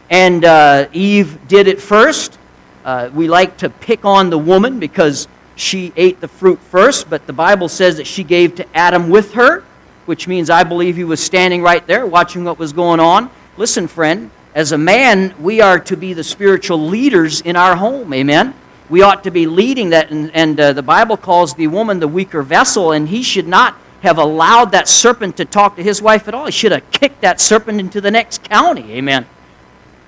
And 0.10 0.44
uh, 0.46 0.88
Eve 0.94 1.48
did 1.48 1.68
it 1.68 1.82
first. 1.82 2.38
Uh, 2.86 3.10
we 3.14 3.28
like 3.28 3.58
to 3.58 3.70
pick 3.70 4.06
on 4.06 4.30
the 4.30 4.38
woman 4.38 4.80
because 4.80 5.28
she 5.56 5.92
ate 5.98 6.22
the 6.22 6.28
fruit 6.28 6.60
first, 6.60 7.10
but 7.10 7.28
the 7.28 7.34
Bible 7.34 7.68
says 7.68 7.98
that 7.98 8.08
she 8.08 8.24
gave 8.24 8.56
to 8.56 8.78
Adam 8.78 9.10
with 9.10 9.34
her, 9.34 9.64
which 10.06 10.28
means 10.28 10.50
I 10.50 10.64
believe 10.64 10.96
he 10.96 11.04
was 11.04 11.22
standing 11.22 11.62
right 11.62 11.86
there 11.86 12.06
watching 12.06 12.46
what 12.46 12.58
was 12.58 12.72
going 12.72 13.00
on. 13.00 13.30
Listen, 13.60 13.88
friend, 13.88 14.32
as 14.56 14.72
a 14.72 14.78
man, 14.80 15.36
we 15.40 15.62
are 15.62 15.80
to 15.82 15.96
be 15.96 16.14
the 16.14 16.24
spiritual 16.24 16.80
leaders 16.88 17.42
in 17.42 17.56
our 17.56 17.76
home. 17.76 18.12
Amen 18.12 18.56
we 18.90 19.04
ought 19.04 19.24
to 19.24 19.32
be 19.32 19.46
leading 19.46 19.92
that. 19.92 20.12
And, 20.12 20.32
and 20.34 20.60
uh, 20.60 20.74
the 20.74 20.84
Bible 20.84 21.16
calls 21.16 21.54
the 21.54 21.68
woman 21.68 22.00
the 22.00 22.08
weaker 22.08 22.42
vessel, 22.42 22.92
and 22.92 23.08
he 23.08 23.24
should 23.24 23.48
not 23.48 23.78
have 24.02 24.18
allowed 24.18 24.72
that 24.72 24.88
serpent 24.88 25.38
to 25.38 25.46
talk 25.46 25.76
to 25.76 25.84
his 25.84 26.02
wife 26.02 26.28
at 26.28 26.34
all. 26.34 26.46
He 26.46 26.52
should 26.52 26.72
have 26.72 26.90
kicked 26.92 27.22
that 27.22 27.40
serpent 27.40 27.80
into 27.80 28.02
the 28.02 28.12
next 28.12 28.44
county. 28.44 28.94
Amen. 28.94 29.26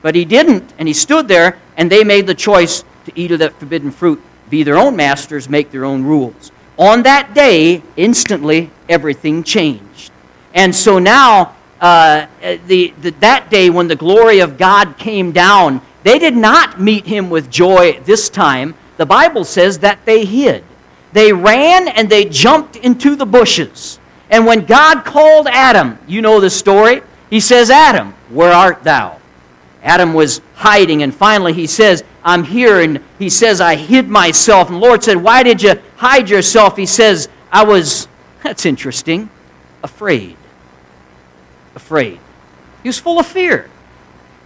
But 0.01 0.15
he 0.15 0.25
didn't, 0.25 0.73
and 0.79 0.87
he 0.87 0.93
stood 0.93 1.27
there, 1.27 1.59
and 1.77 1.91
they 1.91 2.03
made 2.03 2.25
the 2.25 2.35
choice 2.35 2.83
to 3.05 3.11
eat 3.15 3.31
of 3.31 3.39
that 3.39 3.53
forbidden 3.59 3.91
fruit, 3.91 4.21
be 4.49 4.63
their 4.63 4.77
own 4.77 4.95
masters, 4.95 5.47
make 5.47 5.71
their 5.71 5.85
own 5.85 6.03
rules. 6.03 6.51
On 6.77 7.03
that 7.03 7.33
day, 7.33 7.83
instantly, 7.95 8.71
everything 8.89 9.43
changed. 9.43 10.11
And 10.53 10.75
so 10.75 10.97
now, 10.97 11.55
uh, 11.81 12.27
the, 12.67 12.93
the, 13.01 13.09
that 13.19 13.49
day 13.49 13.69
when 13.69 13.87
the 13.87 13.95
glory 13.95 14.39
of 14.39 14.57
God 14.57 14.97
came 14.97 15.31
down, 15.31 15.81
they 16.03 16.19
did 16.19 16.35
not 16.35 16.79
meet 16.79 17.05
him 17.05 17.29
with 17.29 17.49
joy 17.49 17.99
this 18.05 18.29
time. 18.29 18.75
The 18.97 19.05
Bible 19.05 19.43
says 19.43 19.79
that 19.79 20.05
they 20.05 20.25
hid. 20.25 20.63
They 21.11 21.33
ran 21.33 21.87
and 21.87 22.09
they 22.09 22.25
jumped 22.25 22.75
into 22.75 23.15
the 23.15 23.25
bushes. 23.25 23.99
And 24.29 24.45
when 24.45 24.65
God 24.65 25.03
called 25.03 25.47
Adam, 25.47 25.97
you 26.07 26.21
know 26.21 26.39
the 26.39 26.49
story, 26.49 27.01
he 27.29 27.39
says, 27.39 27.69
Adam, 27.69 28.13
where 28.29 28.53
art 28.53 28.83
thou? 28.83 29.19
Adam 29.83 30.13
was 30.13 30.41
hiding, 30.55 31.01
and 31.01 31.13
finally 31.13 31.53
he 31.53 31.65
says, 31.65 32.03
I'm 32.23 32.43
here. 32.43 32.81
And 32.81 33.03
he 33.17 33.29
says, 33.29 33.59
I 33.59 33.75
hid 33.75 34.07
myself. 34.07 34.69
And 34.69 34.79
Lord 34.79 35.03
said, 35.03 35.17
Why 35.17 35.41
did 35.43 35.61
you 35.61 35.73
hide 35.97 36.29
yourself? 36.29 36.77
He 36.77 36.85
says, 36.85 37.27
I 37.51 37.63
was, 37.63 38.07
that's 38.43 38.65
interesting, 38.65 39.29
afraid. 39.83 40.37
Afraid. 41.75 42.19
He 42.83 42.89
was 42.89 42.99
full 42.99 43.19
of 43.19 43.27
fear 43.27 43.69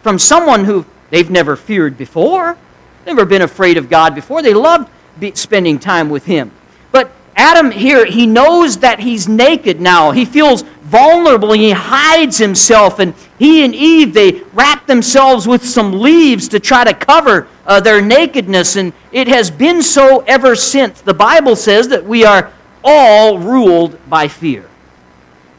from 0.01 0.19
someone 0.19 0.65
who 0.65 0.85
They've 1.09 1.29
never 1.29 1.55
feared 1.55 1.97
before, 1.97 2.57
never 3.05 3.25
been 3.25 3.41
afraid 3.41 3.77
of 3.77 3.89
God 3.89 4.15
before. 4.15 4.41
They 4.41 4.53
loved 4.53 4.89
spending 5.35 5.79
time 5.79 6.09
with 6.09 6.25
Him. 6.25 6.51
But 6.91 7.11
Adam 7.35 7.71
here, 7.71 8.05
he 8.05 8.25
knows 8.25 8.77
that 8.79 8.99
he's 8.99 9.27
naked 9.27 9.79
now. 9.79 10.11
He 10.11 10.25
feels 10.25 10.63
vulnerable 10.81 11.51
and 11.51 11.61
he 11.61 11.71
hides 11.71 12.37
himself. 12.37 12.99
And 12.99 13.13
he 13.37 13.63
and 13.63 13.75
Eve, 13.75 14.13
they 14.13 14.41
wrap 14.53 14.87
themselves 14.87 15.47
with 15.47 15.65
some 15.65 15.99
leaves 15.99 16.47
to 16.49 16.59
try 16.59 16.83
to 16.83 16.93
cover 16.93 17.47
uh, 17.65 17.81
their 17.81 18.01
nakedness. 18.01 18.77
And 18.77 18.93
it 19.11 19.27
has 19.27 19.51
been 19.51 19.83
so 19.83 20.21
ever 20.27 20.55
since. 20.55 21.01
The 21.01 21.13
Bible 21.13 21.55
says 21.55 21.89
that 21.89 22.03
we 22.03 22.25
are 22.25 22.51
all 22.83 23.37
ruled 23.37 23.99
by 24.09 24.27
fear. 24.27 24.69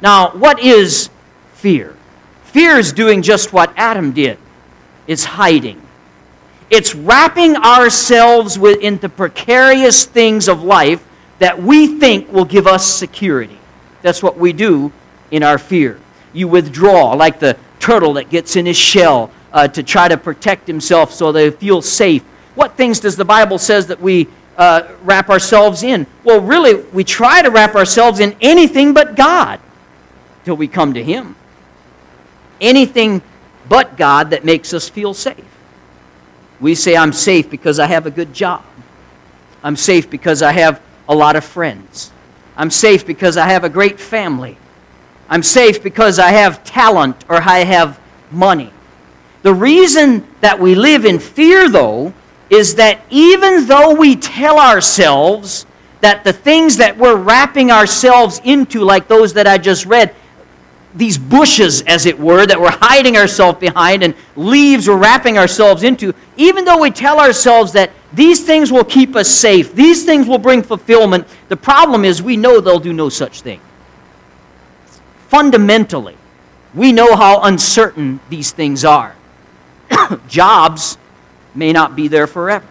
Now, 0.01 0.31
what 0.31 0.61
is 0.61 1.11
fear? 1.67 1.97
Fear 2.45 2.79
is 2.79 2.93
doing 2.93 3.23
just 3.23 3.53
what 3.53 3.73
Adam 3.77 4.13
did 4.13 4.39
it's 5.09 5.25
hiding. 5.25 5.83
It's 6.71 6.95
wrapping 6.95 7.57
ourselves 7.57 8.57
the 9.01 9.09
precarious 9.09 10.05
things 10.05 10.49
of 10.49 10.63
life 10.63 11.05
that 11.41 11.61
we 11.61 11.99
think 11.99 12.33
will 12.33 12.45
give 12.45 12.69
us 12.69 12.87
security. 12.87 13.59
That's 14.03 14.23
what 14.23 14.39
we 14.39 14.53
do 14.53 14.93
in 15.33 15.43
our 15.43 15.59
fear. 15.59 15.99
You 16.33 16.47
withdraw, 16.47 17.15
like 17.15 17.41
the 17.41 17.57
turtle 17.81 18.13
that 18.13 18.31
gets 18.31 18.55
in 18.55 18.65
his 18.67 18.77
shell 18.77 19.33
uh, 19.53 19.67
to 19.67 19.83
try 19.83 20.07
to 20.07 20.17
protect 20.17 20.69
himself 20.69 21.13
so 21.13 21.33
they 21.33 21.51
feel 21.51 21.83
safe. 21.83 22.23
What 22.55 22.77
things 22.77 23.01
does 23.01 23.17
the 23.17 23.25
Bible 23.25 23.59
says 23.59 23.89
that 23.89 24.01
we 24.01 24.29
uh, 24.57 24.87
wrap 25.03 25.31
ourselves 25.31 25.83
in? 25.83 26.07
Well, 26.23 26.41
really, 26.41 26.75
we 26.93 27.03
try 27.03 27.43
to 27.43 27.51
wrap 27.51 27.75
ourselves 27.75 28.21
in 28.21 28.37
anything 28.41 28.95
but 28.95 29.17
God 29.17 29.59
till 30.47 30.57
we 30.57 30.69
come 30.69 30.95
to 30.95 31.03
Him. 31.03 31.35
Anything 32.61 33.23
but 33.69 33.97
God 33.97 34.31
that 34.31 34.45
makes 34.45 34.73
us 34.73 34.89
feel 34.89 35.15
safe. 35.15 35.45
We 36.61 36.75
say, 36.75 36.97
I'm 36.97 37.13
safe 37.13 37.51
because 37.51 37.79
I 37.79 37.87
have 37.87 38.07
a 38.07 38.11
good 38.11 38.33
job. 38.33 38.65
I'm 39.63 39.77
safe 39.77 40.09
because 40.09 40.43
I 40.43 40.53
have 40.53 40.81
a 41.09 41.15
lot 41.15 41.37
of 41.37 41.45
friends. 41.45 42.13
I'm 42.57 42.71
safe 42.71 43.07
because 43.07 43.37
I 43.37 43.49
have 43.49 43.65
a 43.65 43.69
great 43.69 44.01
family. 44.01 44.57
I'm 45.29 45.43
safe 45.43 45.83
because 45.83 46.19
I 46.19 46.31
have 46.31 46.65
talent 46.65 47.25
or 47.29 47.37
I 47.37 47.59
have 47.59 48.01
money. 48.31 48.73
The 49.43 49.53
reason 49.53 50.27
that 50.41 50.59
we 50.59 50.75
live 50.75 51.05
in 51.05 51.19
fear, 51.19 51.69
though, 51.69 52.15
is 52.49 52.77
that 52.77 53.01
even 53.11 53.67
though 53.67 53.95
we 53.95 54.17
tell 54.17 54.59
ourselves 54.59 55.67
that 56.01 56.25
the 56.25 56.33
things 56.33 56.77
that 56.77 56.97
we're 56.97 57.17
wrapping 57.17 57.71
ourselves 57.71 58.41
into, 58.45 58.83
like 58.83 59.09
those 59.09 59.35
that 59.35 59.47
I 59.47 59.59
just 59.59 59.87
read, 59.87 60.15
these 60.97 61.19
bushes, 61.19 61.83
as 61.83 62.07
it 62.07 62.19
were, 62.19 62.47
that 62.47 62.61
we're 62.61 62.71
hiding 62.71 63.17
ourselves 63.17 63.59
behind 63.59 64.03
and 64.03 64.15
leaves 64.35 64.89
we're 64.89 64.97
wrapping 64.97 65.37
ourselves 65.37 65.83
into, 65.83 66.15
even 66.37 66.65
though 66.65 66.81
we 66.81 66.91
tell 66.91 67.21
ourselves 67.21 67.73
that 67.73 67.91
these 68.13 68.45
things 68.45 68.73
will 68.73 68.85
keep 68.85 69.15
us 69.15 69.29
safe, 69.29 69.75
these 69.75 70.05
things 70.05 70.27
will 70.27 70.39
bring 70.39 70.63
fulfillment, 70.63 71.27
the 71.49 71.57
problem 71.57 72.05
is 72.05 72.23
we 72.23 72.37
know 72.37 72.61
they'll 72.61 72.79
do 72.79 72.93
no 72.93 73.09
such 73.09 73.43
thing. 73.43 73.61
Fundamentally, 75.29 76.17
we 76.75 76.93
know 76.93 77.15
how 77.15 77.43
uncertain 77.43 78.21
these 78.31 78.53
things 78.53 78.85
are. 78.85 79.15
Jobs 80.29 80.97
may 81.55 81.73
not 81.73 81.95
be 81.95 82.09
there 82.09 82.27
forever. 82.27 82.67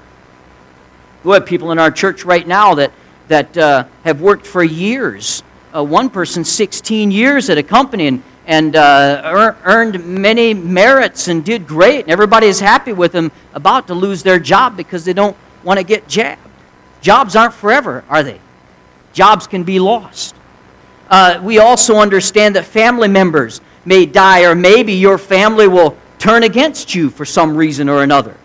We 1.24 1.34
have 1.34 1.46
people 1.46 1.72
in 1.72 1.79
our 1.79 1.91
church 1.91 2.24
right 2.24 2.48
now 2.48 2.75
that, 2.75 2.91
that 3.27 3.58
uh, 3.58 3.86
have 4.03 4.22
worked 4.22 4.46
for 4.46 4.63
years 4.63 5.44
one 5.84 6.10
person 6.10 6.44
16 6.44 7.12
years 7.12 7.50
at 7.50 7.58
a 7.58 7.63
company 7.63 8.08
and, 8.08 8.24
and 8.46 8.75
uh, 8.75 9.53
earned 9.63 10.05
many 10.05 10.53
merits 10.53 11.27
and 11.27 11.44
did 11.44 11.67
great, 11.67 12.01
and 12.01 12.12
everybody 12.12 12.48
is 12.48 12.60
happy 12.60 12.94
with 12.94 13.12
them, 13.12 13.32
about 13.53 13.88
to 13.88 13.94
lose 13.94 14.24
their 14.24 14.39
job 14.39 14.77
because 14.77 15.03
they 15.05 15.13
don't 15.13 15.36
want 15.63 15.79
to 15.79 15.84
get 15.84 16.08
jabbed. 16.08 16.41
Jobs 17.01 17.36
aren't 17.36 17.53
forever, 17.53 18.03
are 18.10 18.24
they? 18.24 18.39
Jobs 19.13 19.48
can 19.48 19.63
be 19.63 19.79
lost. 19.79 20.36
Uh, 21.10 21.39
we 21.44 21.60
also 21.60 21.98
understand 21.98 22.55
that 22.55 22.65
family 22.65 23.08
members 23.08 23.62
may 23.86 24.05
die, 24.05 24.44
or 24.44 24.55
maybe 24.55 24.94
your 24.94 25.17
family 25.17 25.67
will 25.67 25.98
turn 26.17 26.44
against 26.44 26.96
you 26.96 27.10
for 27.10 27.25
some 27.25 27.55
reason 27.55 27.89
or 27.89 28.03
another. 28.03 28.36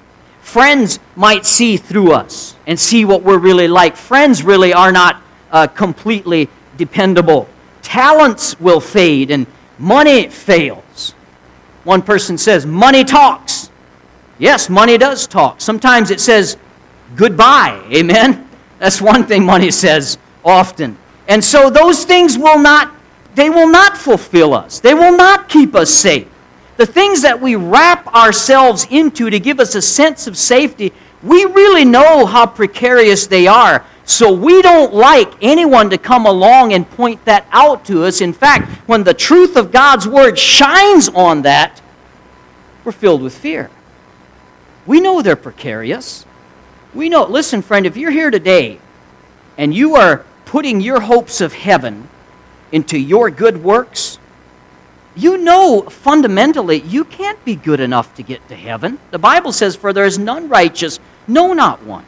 Friends 0.43 0.99
might 1.17 1.47
see 1.47 1.77
through 1.77 2.13
us 2.13 2.57
and 2.67 2.79
see 2.79 3.05
what 3.05 3.23
we're 3.23 3.39
really 3.39 3.69
like. 3.69 3.97
Friends 3.97 4.43
really 4.43 4.73
are 4.73 4.93
not 4.93 5.23
uh, 5.51 5.67
completely 5.67 6.49
dependable. 6.81 7.47
Talents 7.83 8.59
will 8.59 8.81
fade 8.81 9.31
and 9.31 9.47
money 9.79 10.29
fails. 10.29 11.15
One 11.85 12.01
person 12.01 12.39
says, 12.39 12.65
Money 12.65 13.05
talks. 13.05 13.71
Yes, 14.39 14.71
money 14.71 14.97
does 14.97 15.27
talk. 15.27 15.61
Sometimes 15.61 16.11
it 16.11 16.21
says, 16.21 16.57
Goodbye. 17.17 17.81
Amen? 17.95 18.49
That's 18.79 19.03
one 19.03 19.27
thing 19.27 19.45
money 19.45 19.71
says 19.71 20.17
often. 20.43 20.97
And 21.29 21.45
so 21.45 21.69
those 21.69 22.05
things 22.05 22.39
will 22.39 22.59
not, 22.59 22.95
they 23.35 23.51
will 23.51 23.69
not 23.69 23.97
fulfill 23.97 24.55
us. 24.55 24.81
They 24.81 24.95
will 24.95 25.15
not 25.15 25.51
keep 25.51 25.75
us 25.75 25.91
safe. 25.91 26.27
The 26.79 26.87
things 26.87 27.21
that 27.21 27.39
we 27.39 27.57
wrap 27.57 28.07
ourselves 28.15 28.87
into 28.91 29.29
to 29.29 29.39
give 29.39 29.61
us 29.61 29.75
a 29.75 29.83
sense 29.83 30.27
of 30.27 30.39
safety, 30.39 30.95
we 31.23 31.45
really 31.45 31.85
know 31.85 32.25
how 32.25 32.47
precarious 32.47 33.27
they 33.27 33.47
are. 33.47 33.85
So 34.11 34.33
we 34.33 34.61
don't 34.61 34.93
like 34.93 35.33
anyone 35.41 35.89
to 35.91 35.97
come 35.97 36.27
along 36.27 36.73
and 36.73 36.91
point 36.91 37.25
that 37.27 37.47
out 37.53 37.85
to 37.85 38.03
us. 38.03 38.21
In 38.21 38.33
fact, 38.33 38.69
when 38.89 39.05
the 39.05 39.15
truth 39.15 39.55
of 39.55 39.71
God's 39.71 40.09
Word 40.09 40.37
shines 40.37 41.09
on 41.09 41.43
that, 41.43 41.81
we're 42.83 42.91
filled 42.91 43.23
with 43.23 43.39
fear. 43.39 43.71
We 44.85 45.01
know 45.01 45.23
they're 45.23 45.37
precarious. 45.37 46.27
We 46.93 47.09
know, 47.09 47.25
listen, 47.25 47.63
friend, 47.63 47.87
if 47.87 47.97
you're 47.97 48.11
here 48.11 48.33
today 48.33 48.81
and 49.57 49.73
you 49.73 49.95
are 49.95 50.25
putting 50.45 50.81
your 50.81 51.03
hopes 51.03 51.41
of 51.41 51.53
heaven 51.53 52.09
into 52.73 52.99
your 52.99 53.31
good 53.31 53.63
works, 53.63 54.19
you 55.15 55.39
know 55.39 55.83
fundamentally 55.83 56.81
you 56.81 57.05
can't 57.05 57.43
be 57.45 57.55
good 57.55 57.79
enough 57.79 58.13
to 58.17 58.25
get 58.25 58.49
to 58.49 58.57
heaven. 58.57 58.99
The 59.13 59.21
Bible 59.21 59.53
says, 59.53 59.77
For 59.77 59.93
there 59.93 60.05
is 60.05 60.19
none 60.19 60.49
righteous, 60.49 60.99
no, 61.29 61.53
not 61.53 61.85
one. 61.85 62.07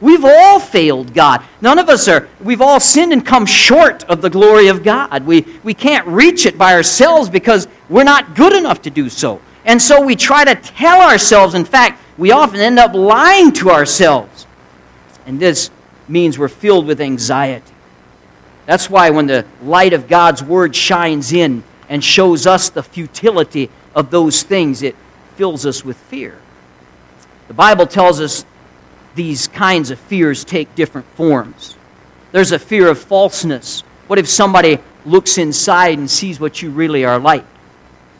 We've 0.00 0.24
all 0.24 0.58
failed 0.58 1.12
God. 1.12 1.42
None 1.60 1.78
of 1.78 1.88
us 1.88 2.08
are, 2.08 2.28
we've 2.40 2.62
all 2.62 2.80
sinned 2.80 3.12
and 3.12 3.24
come 3.24 3.44
short 3.44 4.04
of 4.04 4.22
the 4.22 4.30
glory 4.30 4.68
of 4.68 4.82
God. 4.82 5.26
We, 5.26 5.46
we 5.62 5.74
can't 5.74 6.06
reach 6.06 6.46
it 6.46 6.56
by 6.56 6.72
ourselves 6.72 7.28
because 7.28 7.68
we're 7.88 8.04
not 8.04 8.34
good 8.34 8.54
enough 8.54 8.82
to 8.82 8.90
do 8.90 9.10
so. 9.10 9.40
And 9.64 9.80
so 9.80 10.02
we 10.04 10.16
try 10.16 10.44
to 10.44 10.54
tell 10.54 11.02
ourselves, 11.02 11.54
in 11.54 11.66
fact, 11.66 12.00
we 12.16 12.32
often 12.32 12.60
end 12.60 12.78
up 12.78 12.94
lying 12.94 13.52
to 13.54 13.70
ourselves. 13.70 14.46
And 15.26 15.38
this 15.38 15.70
means 16.08 16.38
we're 16.38 16.48
filled 16.48 16.86
with 16.86 17.00
anxiety. 17.00 17.72
That's 18.66 18.88
why 18.88 19.10
when 19.10 19.26
the 19.26 19.44
light 19.62 19.92
of 19.92 20.08
God's 20.08 20.42
Word 20.42 20.74
shines 20.74 21.32
in 21.32 21.62
and 21.88 22.02
shows 22.02 22.46
us 22.46 22.70
the 22.70 22.82
futility 22.82 23.68
of 23.94 24.10
those 24.10 24.42
things, 24.42 24.82
it 24.82 24.96
fills 25.36 25.66
us 25.66 25.84
with 25.84 25.96
fear. 25.96 26.38
The 27.48 27.54
Bible 27.54 27.86
tells 27.86 28.20
us 28.20 28.44
these 29.14 29.48
kinds 29.48 29.90
of 29.90 29.98
fears 29.98 30.44
take 30.44 30.74
different 30.74 31.06
forms. 31.14 31.76
There's 32.32 32.52
a 32.52 32.58
fear 32.58 32.88
of 32.88 32.98
falseness. 32.98 33.82
What 34.06 34.18
if 34.18 34.28
somebody 34.28 34.78
looks 35.04 35.38
inside 35.38 35.98
and 35.98 36.10
sees 36.10 36.38
what 36.38 36.62
you 36.62 36.70
really 36.70 37.04
are 37.04 37.18
like? 37.18 37.44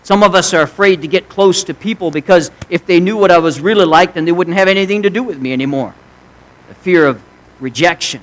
Some 0.03 0.22
of 0.22 0.35
us 0.35 0.55
are 0.55 0.62
afraid 0.62 1.03
to 1.03 1.09
get 1.09 1.29
close 1.29 1.62
to 1.64 1.74
people 1.74 2.11
because 2.11 2.50
if 2.68 2.87
they 2.87 3.00
knew 3.00 3.16
what 3.16 3.31
I 3.31 3.38
was 3.38 3.61
really 3.61 3.85
like, 3.85 4.14
then 4.14 4.24
they 4.24 4.33
wouldn't 4.33 4.57
have 4.57 4.68
anything 4.68 5.03
to 5.03 5.11
do 5.11 5.22
with 5.22 5.38
me 5.38 5.53
anymore. 5.53 5.94
The 6.68 6.74
fear 6.74 7.07
of 7.07 7.22
rejection. 7.61 8.22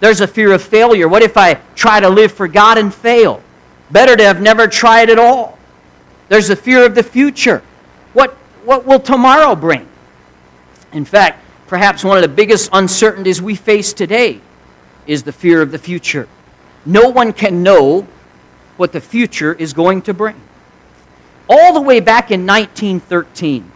There's 0.00 0.20
a 0.20 0.26
fear 0.26 0.52
of 0.52 0.62
failure. 0.62 1.08
What 1.08 1.22
if 1.22 1.36
I 1.36 1.54
try 1.74 2.00
to 2.00 2.08
live 2.08 2.32
for 2.32 2.48
God 2.48 2.78
and 2.78 2.92
fail? 2.92 3.42
Better 3.90 4.16
to 4.16 4.24
have 4.24 4.40
never 4.40 4.66
tried 4.66 5.10
at 5.10 5.18
all. 5.18 5.58
There's 6.28 6.50
a 6.50 6.56
fear 6.56 6.84
of 6.84 6.94
the 6.94 7.02
future. 7.02 7.62
What, 8.14 8.32
what 8.64 8.86
will 8.86 8.98
tomorrow 8.98 9.54
bring? 9.54 9.86
In 10.92 11.04
fact, 11.04 11.43
perhaps 11.66 12.04
one 12.04 12.16
of 12.16 12.22
the 12.22 12.28
biggest 12.28 12.70
uncertainties 12.72 13.40
we 13.40 13.54
face 13.54 13.92
today 13.92 14.40
is 15.06 15.22
the 15.22 15.32
fear 15.32 15.62
of 15.62 15.70
the 15.70 15.78
future. 15.78 16.28
No 16.86 17.08
one 17.08 17.32
can 17.32 17.62
know 17.62 18.06
what 18.76 18.92
the 18.92 19.00
future 19.00 19.54
is 19.54 19.72
going 19.72 20.02
to 20.02 20.14
bring. 20.14 20.40
All 21.48 21.74
the 21.74 21.80
way 21.80 22.00
back 22.00 22.30
in 22.30 22.46
1913, 22.46 23.70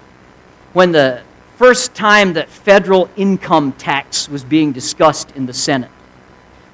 when 0.72 0.92
the 0.92 1.22
first 1.56 1.94
time 1.94 2.34
that 2.34 2.48
federal 2.48 3.10
income 3.16 3.72
tax 3.72 4.28
was 4.28 4.44
being 4.44 4.72
discussed 4.72 5.30
in 5.32 5.46
the 5.46 5.52
Senate, 5.52 5.90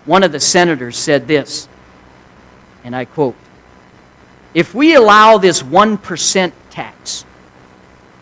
one 0.04 0.22
of 0.22 0.32
the 0.32 0.40
senators 0.40 0.96
said 0.96 1.26
this, 1.26 1.68
and 2.84 2.94
I 2.94 3.06
quote 3.06 3.36
If 4.52 4.74
we 4.74 4.94
allow 4.94 5.38
this 5.38 5.62
1% 5.62 6.52
tax, 6.70 7.24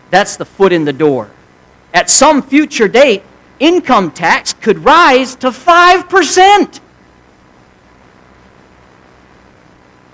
that's 0.09 0.37
the 0.37 0.45
foot 0.45 0.71
in 0.71 0.85
the 0.85 0.93
door 0.93 1.29
at 1.93 2.09
some 2.09 2.41
future 2.41 2.87
date, 2.87 3.23
income 3.59 4.11
tax 4.11 4.53
could 4.53 4.79
rise 4.79 5.35
to 5.37 5.49
5%. 5.49 6.79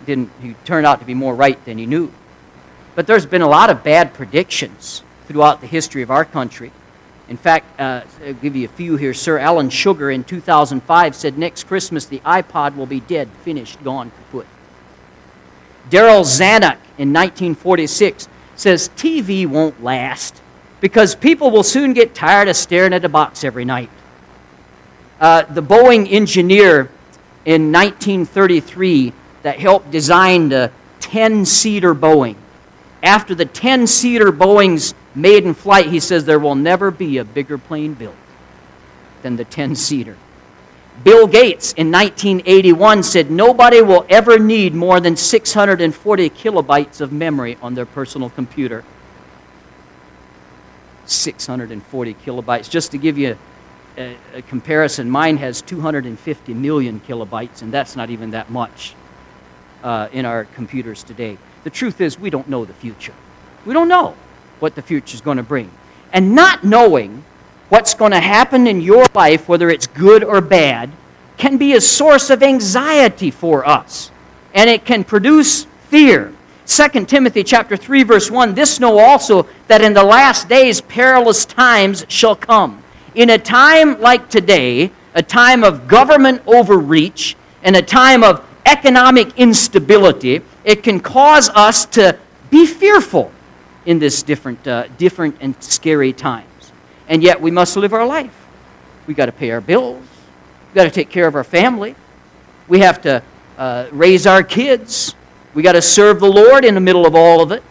Didn't, 0.06 0.32
he 0.42 0.56
turned 0.66 0.86
out 0.86 1.00
to 1.00 1.06
be 1.06 1.14
more 1.14 1.36
right 1.36 1.64
than 1.66 1.78
he 1.78 1.86
knew. 1.86 2.12
But 2.96 3.08
there's 3.08 3.26
been 3.26 3.42
a 3.42 3.48
lot 3.48 3.70
of 3.70 3.84
bad 3.84 4.14
predictions 4.14 5.04
throughout 5.28 5.62
the 5.62 5.68
history 5.68 6.02
of 6.02 6.12
our 6.12 6.26
country. 6.26 6.72
In 7.30 7.38
fact, 7.38 7.80
uh, 7.80 8.02
I'll 8.26 8.34
give 8.34 8.56
you 8.56 8.66
a 8.66 8.72
few 8.72 8.98
here. 8.98 9.14
Sir 9.14 9.38
Alan 9.38 9.70
Sugar 9.70 10.10
in 10.10 10.24
2005 10.24 11.16
said 11.16 11.38
next 11.38 11.66
Christmas 11.66 12.06
the 12.06 12.20
iPod 12.22 12.76
will 12.76 12.88
be 12.88 13.02
dead, 13.02 13.30
finished, 13.44 13.82
gone, 13.84 14.12
kaput. 14.12 14.48
Darryl 15.92 16.24
Zanuck 16.24 16.78
in 16.98 17.14
1946 17.14 18.28
says 18.56 18.90
TV 18.98 19.46
won't 19.46 19.84
last 19.84 20.42
because 20.82 21.16
people 21.16 21.52
will 21.52 21.64
soon 21.64 21.94
get 21.94 22.16
tired 22.16 22.48
of 22.48 22.56
staring 22.56 22.94
at 22.94 23.04
a 23.04 23.10
box 23.10 23.44
every 23.44 23.66
night. 23.66 23.90
Uh, 25.20 25.44
the 25.44 25.62
Boeing 25.62 26.12
engineer 26.12 26.90
in 27.46 27.72
1933 27.72 29.14
that 29.44 29.60
helped 29.60 29.92
design 29.92 30.50
the 30.50 30.72
10 31.02 31.46
seater 31.46 31.94
Boeing. 31.94 32.36
After 33.02 33.34
the 33.34 33.46
10 33.46 33.88
seater 33.88 34.32
Boeing's 34.32 34.94
maiden 35.16 35.54
flight, 35.54 35.88
he 35.88 36.00
says 36.00 36.26
there 36.26 36.40
will 36.40 36.56
never 36.56 36.92
be 36.92 37.18
a 37.18 37.26
bigger 37.26 37.58
plane 37.58 37.94
built 37.94 38.16
than 39.22 39.36
the 39.36 39.46
10 39.46 39.76
seater. 39.76 40.18
Bill 41.04 41.28
Gates 41.28 41.72
in 41.74 41.92
1981 41.92 43.04
said 43.04 43.32
nobody 43.32 43.82
will 43.82 44.06
ever 44.10 44.38
need 44.38 44.76
more 44.76 45.00
than 45.00 45.16
640 45.16 46.30
kilobytes 46.30 47.00
of 47.00 47.14
memory 47.14 47.58
on 47.62 47.74
their 47.74 47.86
personal 47.86 48.30
computer. 48.30 48.84
640 51.12 52.14
kilobytes. 52.14 52.70
Just 52.70 52.92
to 52.92 52.98
give 52.98 53.18
you 53.18 53.38
a, 53.98 54.16
a, 54.34 54.42
comparison, 54.44 55.10
mine 55.10 55.38
has 55.38 55.62
250 55.62 56.54
million 56.54 57.00
kilobytes, 57.02 57.62
and 57.62 57.72
that's 57.72 57.96
not 57.96 58.10
even 58.10 58.32
that 58.32 58.50
much 58.50 58.96
uh, 59.84 60.08
in 60.12 60.26
our 60.26 60.46
computers 60.46 61.04
today. 61.04 61.38
The 61.64 61.70
truth 61.70 62.02
is, 62.02 62.20
we 62.20 62.30
don't 62.30 62.48
know 62.48 62.66
the 62.66 62.74
future. 62.74 63.14
We 63.66 63.74
don't 63.74 63.88
know 63.88 64.16
what 64.60 64.76
the 64.76 64.82
future 64.82 65.16
is 65.16 65.22
going 65.22 65.38
to 65.38 65.44
bring. 65.44 65.70
And 66.14 66.36
not 66.36 66.64
knowing 66.64 67.24
what's 67.70 67.94
going 67.94 68.12
to 68.12 68.20
happen 68.20 68.68
in 68.68 68.82
your 68.82 69.06
life, 69.14 69.48
whether 69.48 69.70
it's 69.70 69.88
good 69.88 70.24
or 70.24 70.42
bad, 70.42 70.92
can 71.38 71.58
be 71.58 71.74
a 71.74 71.82
source 71.82 72.30
of 72.30 72.44
anxiety 72.44 73.32
for 73.32 73.68
us. 73.68 74.12
And 74.54 74.70
it 74.70 74.86
can 74.86 75.04
produce 75.04 75.66
fear. 75.90 76.34
2 76.70 77.06
Timothy 77.06 77.44
chapter 77.44 77.76
3 77.76 78.04
verse 78.04 78.30
1 78.32 78.54
this 78.54 78.80
know 78.80 79.00
also 79.00 79.48
that 79.68 79.82
in 79.82 79.94
the 79.94 80.04
last 80.04 80.48
days 80.48 80.82
perilous 80.82 81.46
times 81.46 82.06
shall 82.08 82.36
come 82.36 82.82
in 83.16 83.32
a 83.32 83.38
time 83.38 84.00
like 84.00 84.30
today 84.30 84.92
a 85.16 85.24
time 85.24 85.64
of 85.64 85.88
government 85.88 86.42
overreach 86.48 87.36
and 87.64 87.76
a 87.76 87.82
time 87.82 88.24
of 88.24 88.46
economic 88.66 89.38
instability, 89.38 90.42
it 90.64 90.84
can 90.84 91.00
cause 91.00 91.50
us 91.50 91.86
to 91.86 92.18
be 92.50 92.66
fearful 92.66 93.32
in 93.86 94.00
this 94.00 94.24
different, 94.24 94.66
uh, 94.68 94.88
different 94.98 95.36
and 95.42 95.62
scary 95.64 96.14
times. 96.14 96.72
And 97.08 97.24
yet 97.24 97.42
we 97.42 97.52
must 97.52 97.76
live 97.76 97.94
our 97.94 98.06
life. 98.06 98.36
We 99.08 99.14
got 99.14 99.26
to 99.26 99.32
pay 99.32 99.52
our 99.52 99.62
bills. 99.62 100.04
We 100.70 100.76
got 100.76 100.84
to 100.84 100.92
take 100.92 101.10
care 101.10 101.28
of 101.28 101.36
our 101.36 101.44
family. 101.44 101.96
We 102.68 102.80
have 102.80 103.02
to 103.02 103.24
uh, 103.58 103.88
raise 103.92 104.28
our 104.28 104.44
kids. 104.44 105.16
We 105.60 105.64
got 105.64 105.74
to 105.74 105.82
serve 105.82 106.22
the 106.22 106.32
Lord 106.32 106.64
in 106.64 106.74
the 106.74 106.80
middle 106.80 107.06
of 107.06 107.16
all 107.16 107.42
of 107.42 107.52
it. 107.52 107.62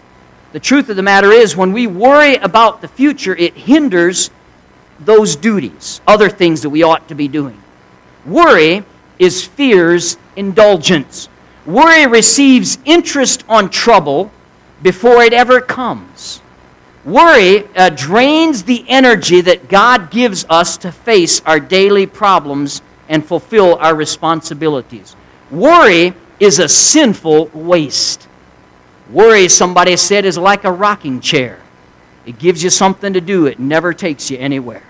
The 0.53 0.61
truth 0.61 0.90
of 0.90 0.96
the 0.96 1.03
matter 1.03 1.33
is, 1.33 1.57
when 1.57 1.72
we 1.72 1.87
worry 1.87 2.35
about 2.37 2.83
the 2.83 2.88
future, 2.88 3.35
it 3.35 3.55
hinders 3.55 4.31
those 5.01 5.37
duties, 5.37 6.03
other 6.07 6.29
things 6.29 6.61
that 6.61 6.68
we 6.68 6.83
ought 6.83 7.09
to 7.09 7.14
be 7.14 7.29
doing. 7.29 7.59
Worry 8.27 8.85
is 9.18 9.46
fear's 9.46 10.18
indulgence. 10.37 11.31
Worry 11.64 12.07
receives 12.07 12.77
interest 12.85 13.42
on 13.48 13.70
trouble 13.70 14.31
before 14.83 15.22
it 15.22 15.33
ever 15.33 15.59
comes. 15.59 16.42
Worry 17.07 17.66
uh, 17.74 17.88
drains 17.88 18.64
the 18.64 18.85
energy 18.87 19.40
that 19.40 19.70
God 19.70 20.11
gives 20.11 20.44
us 20.51 20.77
to 20.77 20.92
face 20.92 21.40
our 21.46 21.59
daily 21.59 22.05
problems 22.05 22.83
and 23.09 23.24
fulfill 23.24 23.77
our 23.77 23.94
responsibilities. 23.94 25.16
Worry 25.51 26.12
is 26.40 26.59
a 26.59 26.68
sinful 26.68 27.46
waste. 27.53 28.29
Worry, 29.11 29.48
somebody 29.48 29.96
said, 29.96 30.24
is 30.24 30.38
like 30.38 30.64
a 30.64 30.72
rocking 30.72 31.20
chair. 31.20 31.61
It 32.27 32.38
gives 32.38 32.62
you 32.62 32.70
something 32.70 33.12
to 33.14 33.20
do, 33.20 33.46
it 33.46 33.59
never 33.59 33.94
takes 33.94 34.31
you 34.31 34.38
anywhere. 34.38 34.83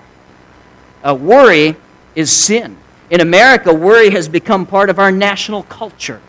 Uh, 1.02 1.14
worry 1.14 1.76
is 2.14 2.32
sin. 2.32 2.76
In 3.10 3.20
America, 3.20 3.72
worry 3.72 4.10
has 4.10 4.28
become 4.28 4.66
part 4.66 4.90
of 4.90 4.98
our 4.98 5.12
national 5.12 5.62
culture. 5.64 6.20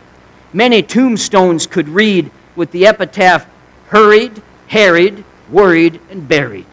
Many 0.53 0.81
tombstones 0.83 1.67
could 1.67 1.89
read 1.89 2.31
with 2.55 2.71
the 2.71 2.85
epitaph, 2.85 3.47
hurried, 3.87 4.41
harried, 4.67 5.23
worried, 5.49 5.99
and 6.09 6.27
buried. 6.27 6.65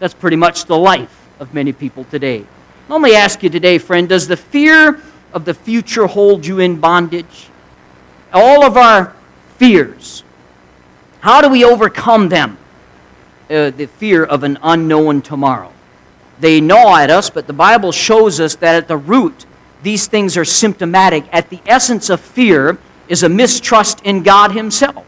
That's 0.00 0.14
pretty 0.14 0.36
much 0.36 0.64
the 0.64 0.76
life 0.76 1.28
of 1.38 1.54
many 1.54 1.72
people 1.72 2.04
today. 2.04 2.44
Let 2.88 3.00
me 3.00 3.14
ask 3.14 3.42
you 3.42 3.50
today, 3.50 3.78
friend, 3.78 4.08
does 4.08 4.26
the 4.26 4.36
fear 4.36 5.00
of 5.32 5.44
the 5.44 5.54
future 5.54 6.06
hold 6.06 6.44
you 6.46 6.60
in 6.60 6.80
bondage? 6.80 7.48
All 8.34 8.64
of 8.64 8.76
our 8.76 9.14
fears, 9.58 10.24
how 11.20 11.40
do 11.40 11.48
we 11.48 11.64
overcome 11.64 12.28
them? 12.28 12.58
Uh, 13.48 13.70
the 13.70 13.86
fear 13.86 14.24
of 14.24 14.42
an 14.42 14.58
unknown 14.62 15.22
tomorrow. 15.22 15.72
They 16.40 16.60
gnaw 16.60 16.96
at 16.96 17.10
us, 17.10 17.30
but 17.30 17.46
the 17.46 17.52
Bible 17.52 17.92
shows 17.92 18.40
us 18.40 18.56
that 18.56 18.74
at 18.74 18.88
the 18.88 18.96
root, 18.96 19.46
these 19.82 20.06
things 20.06 20.36
are 20.36 20.44
symptomatic. 20.44 21.24
At 21.32 21.50
the 21.50 21.60
essence 21.66 22.10
of 22.10 22.20
fear 22.20 22.78
is 23.08 23.22
a 23.22 23.28
mistrust 23.28 24.00
in 24.02 24.22
God 24.22 24.52
Himself. 24.52 25.06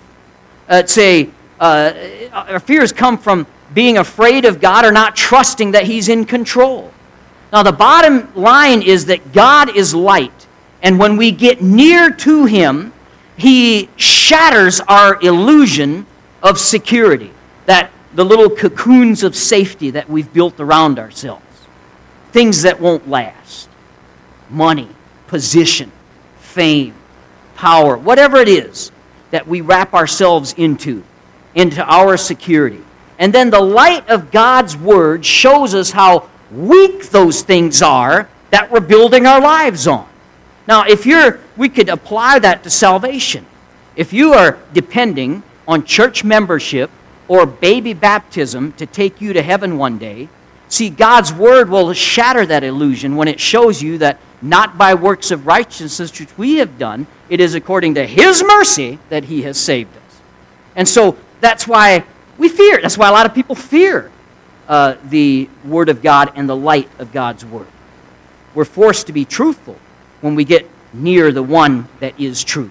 Uh, 0.69 0.83
it's 0.85 0.97
a, 0.99 1.29
uh, 1.59 1.93
our 2.33 2.61
fears 2.61 2.93
come 2.93 3.19
from 3.19 3.47
being 3.75 3.99
afraid 3.99 4.45
of 4.45 4.61
God 4.61 4.85
or 4.85 4.93
not 4.93 5.17
trusting 5.17 5.73
that 5.73 5.85
He's 5.85 6.09
in 6.09 6.27
control. 6.27 6.93
Now, 7.53 7.63
the 7.63 7.73
bottom 7.73 8.33
line 8.35 8.83
is 8.83 9.07
that 9.07 9.33
God 9.33 9.75
is 9.75 9.95
light, 9.95 10.47
and 10.83 10.99
when 10.99 11.17
we 11.17 11.33
get 11.33 11.63
near 11.63 12.11
to 12.11 12.45
Him, 12.45 12.93
He 13.37 13.89
shatters 13.97 14.81
our 14.81 15.19
illusion 15.23 16.07
of 16.43 16.59
security, 16.59 17.33
that 17.67 17.91
the 18.15 18.25
little 18.25 18.49
cocoons 18.49 19.23
of 19.23 19.37
safety 19.37 19.91
that 19.91 20.09
we've 20.09 20.33
built 20.33 20.59
around 20.59 20.99
ourselves, 20.99 21.45
things 22.33 22.63
that 22.63 22.81
won't 22.81 23.09
last 23.09 23.69
money, 24.49 24.89
position, 25.27 25.91
fame, 26.39 26.95
power, 27.57 27.97
whatever 27.97 28.37
it 28.37 28.49
is 28.49 28.93
that 29.31 29.47
we 29.47 29.61
wrap 29.61 29.93
ourselves 29.93 30.55
into, 30.57 31.03
into 31.55 31.85
our 31.85 32.17
security. 32.17 32.83
And 33.19 33.33
then 33.33 33.51
the 33.51 33.61
light 33.61 34.09
of 34.09 34.31
God's 34.31 34.77
Word 34.77 35.25
shows 35.25 35.75
us 35.75 35.91
how 35.91 36.29
weak 36.53 37.11
those 37.11 37.43
things 37.43 37.83
are 37.83 38.29
that 38.51 38.71
we're 38.71 38.81
building 38.81 39.27
our 39.27 39.41
lives 39.41 39.87
on. 39.87 40.09
Now, 40.69 40.85
if 40.87 41.07
you're, 41.07 41.41
we 41.57 41.69
could 41.69 41.89
apply 41.89 42.39
that 42.41 42.63
to 42.65 42.71
salvation. 42.71 43.47
If 43.95 44.13
you 44.13 44.35
are 44.35 44.59
depending 44.73 45.43
on 45.67 45.85
church 45.85 46.23
membership 46.23 46.91
or 47.29 47.47
baby 47.47 47.93
baptism 47.93 48.73
to 48.73 48.87
take 48.87 49.21
you 49.21 49.33
to 49.33 49.43
heaven 49.43 49.79
one 49.79 49.99
day, 49.99 50.29
see, 50.69 50.91
God's 50.91 51.33
Word 51.33 51.71
will 51.71 51.93
shatter 51.93 52.45
that 52.47 52.63
illusion 52.63 53.17
when 53.17 53.29
it 53.29 53.41
shows 53.41 53.83
you 53.83 53.99
that 53.99 54.21
not 54.43 54.77
by 54.77 54.95
works 54.95 55.31
of 55.31 55.47
righteousness 55.47 56.19
which 56.19 56.37
we 56.37 56.57
have 56.57 56.79
done. 56.79 57.07
It 57.29 57.41
is 57.41 57.55
according 57.55 57.95
to 57.95 58.07
His 58.07 58.45
mercy 58.45 58.99
that 59.09 59.25
He 59.25 59.43
has 59.43 59.59
saved 59.59 59.97
us. 59.97 60.21
And 60.77 60.87
so 60.87 61.17
that's 61.41 61.67
why 61.67 62.05
we 62.39 62.49
fear. 62.49 62.81
That's 62.81 62.99
why 62.99 63.09
a 63.09 63.13
lot 63.13 63.27
of 63.27 63.35
people 63.35 63.55
fear 63.55 64.11
uh, 64.69 64.97
the 65.05 65.49
Word 65.65 65.89
of 65.89 66.03
God 66.03 66.33
and 66.35 66.49
the 66.49 66.57
light 66.57 66.91
of 66.99 67.13
God's 67.13 67.45
Word. 67.45 67.69
We're 68.55 68.65
forced 68.65 69.07
to 69.07 69.13
be 69.13 69.25
truthful 69.25 69.77
when 70.21 70.35
we 70.35 70.45
get 70.45 70.69
near 70.93 71.33
the 71.33 71.43
one 71.43 71.89
that 72.01 72.19
is 72.21 72.43
true. 72.43 72.71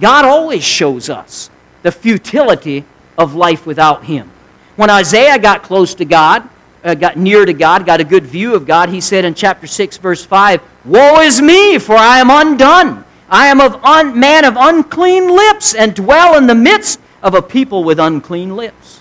God 0.00 0.24
always 0.24 0.64
shows 0.64 1.08
us 1.08 1.50
the 1.82 1.92
futility 1.92 2.84
of 3.16 3.34
life 3.34 3.66
without 3.66 4.04
Him. 4.04 4.30
When 4.76 4.90
Isaiah 4.90 5.38
got 5.38 5.62
close 5.62 5.94
to 5.94 6.04
God, 6.04 6.48
uh, 6.84 6.94
got 6.94 7.16
near 7.16 7.44
to 7.44 7.52
God, 7.52 7.86
got 7.86 8.00
a 8.00 8.04
good 8.04 8.26
view 8.26 8.54
of 8.54 8.66
God, 8.66 8.88
he 8.88 9.00
said 9.00 9.24
in 9.24 9.34
chapter 9.34 9.66
6, 9.66 9.96
verse 9.98 10.24
5, 10.24 10.60
Woe 10.84 11.20
is 11.20 11.40
me, 11.40 11.78
for 11.78 11.94
I 11.94 12.18
am 12.18 12.30
undone. 12.30 13.04
I 13.28 13.46
am 13.46 13.60
a 13.60 13.80
un- 13.82 14.18
man 14.18 14.44
of 14.44 14.56
unclean 14.56 15.34
lips, 15.34 15.74
and 15.74 15.94
dwell 15.94 16.36
in 16.36 16.46
the 16.46 16.54
midst 16.54 17.00
of 17.22 17.34
a 17.34 17.42
people 17.42 17.84
with 17.84 17.98
unclean 17.98 18.54
lips. 18.54 19.00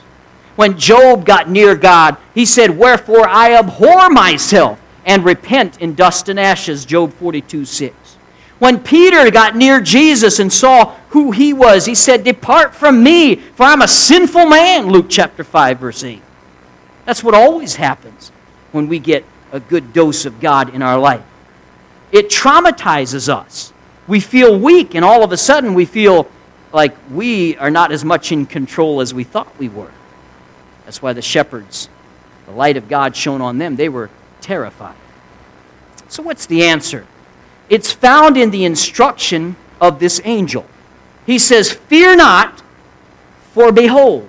When 0.55 0.77
Job 0.77 1.25
got 1.25 1.49
near 1.49 1.75
God, 1.75 2.17
he 2.33 2.45
said, 2.45 2.77
Wherefore 2.77 3.27
I 3.27 3.53
abhor 3.53 4.09
myself 4.09 4.79
and 5.05 5.25
repent 5.25 5.81
in 5.81 5.95
dust 5.95 6.29
and 6.29 6.39
ashes, 6.39 6.85
Job 6.85 7.11
42, 7.13 7.65
6. 7.65 7.95
When 8.63 8.79
Peter 8.81 9.29
got 9.29 9.57
near 9.57 9.81
Jesus 9.81 10.39
and 10.39 10.51
saw 10.51 10.95
who 11.09 11.31
he 11.31 11.51
was, 11.51 11.85
he 11.85 11.95
said, 11.95 12.23
Depart 12.23 12.73
from 12.73 13.03
me, 13.03 13.35
for 13.35 13.63
I'm 13.63 13.81
a 13.81 13.89
sinful 13.89 14.45
man, 14.45 14.87
Luke 14.87 15.07
chapter 15.09 15.43
5, 15.43 15.79
verse 15.79 16.01
8. 16.01 16.21
That's 17.03 17.21
what 17.21 17.35
always 17.35 17.75
happens 17.75 18.31
when 18.71 18.87
we 18.87 18.99
get 18.99 19.25
a 19.51 19.59
good 19.59 19.91
dose 19.91 20.25
of 20.25 20.39
God 20.39 20.73
in 20.73 20.81
our 20.81 20.97
life. 20.97 21.25
It 22.13 22.29
traumatizes 22.29 23.27
us. 23.27 23.73
We 24.07 24.21
feel 24.21 24.57
weak, 24.57 24.95
and 24.95 25.03
all 25.03 25.25
of 25.25 25.33
a 25.33 25.37
sudden 25.37 25.73
we 25.73 25.83
feel 25.83 26.31
like 26.71 26.95
we 27.11 27.57
are 27.57 27.69
not 27.69 27.91
as 27.91 28.05
much 28.05 28.31
in 28.31 28.45
control 28.45 29.01
as 29.01 29.13
we 29.13 29.25
thought 29.25 29.59
we 29.59 29.67
were. 29.67 29.91
That's 30.85 31.01
why 31.01 31.11
the 31.11 31.21
shepherds, 31.21 31.89
the 32.45 32.53
light 32.53 32.77
of 32.77 32.87
God 32.87 33.13
shone 33.13 33.41
on 33.41 33.57
them, 33.57 33.75
they 33.75 33.89
were 33.89 34.09
terrified. 34.39 34.95
So, 36.07 36.23
what's 36.23 36.45
the 36.45 36.63
answer? 36.63 37.05
It's 37.69 37.91
found 37.91 38.37
in 38.37 38.51
the 38.51 38.65
instruction 38.65 39.55
of 39.79 39.99
this 39.99 40.21
angel. 40.23 40.65
He 41.25 41.39
says, 41.39 41.71
Fear 41.71 42.17
not, 42.17 42.61
for 43.53 43.71
behold. 43.71 44.27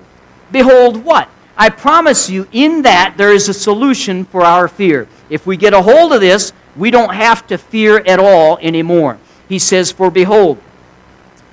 Behold 0.52 1.04
what? 1.04 1.28
I 1.56 1.70
promise 1.70 2.28
you, 2.28 2.48
in 2.52 2.82
that 2.82 3.14
there 3.16 3.32
is 3.32 3.48
a 3.48 3.54
solution 3.54 4.24
for 4.24 4.42
our 4.42 4.68
fear. 4.68 5.08
If 5.30 5.46
we 5.46 5.56
get 5.56 5.72
a 5.72 5.82
hold 5.82 6.12
of 6.12 6.20
this, 6.20 6.52
we 6.76 6.90
don't 6.90 7.14
have 7.14 7.46
to 7.48 7.58
fear 7.58 7.98
at 8.06 8.18
all 8.18 8.58
anymore. 8.58 9.18
He 9.48 9.58
says, 9.58 9.92
For 9.92 10.10
behold, 10.10 10.58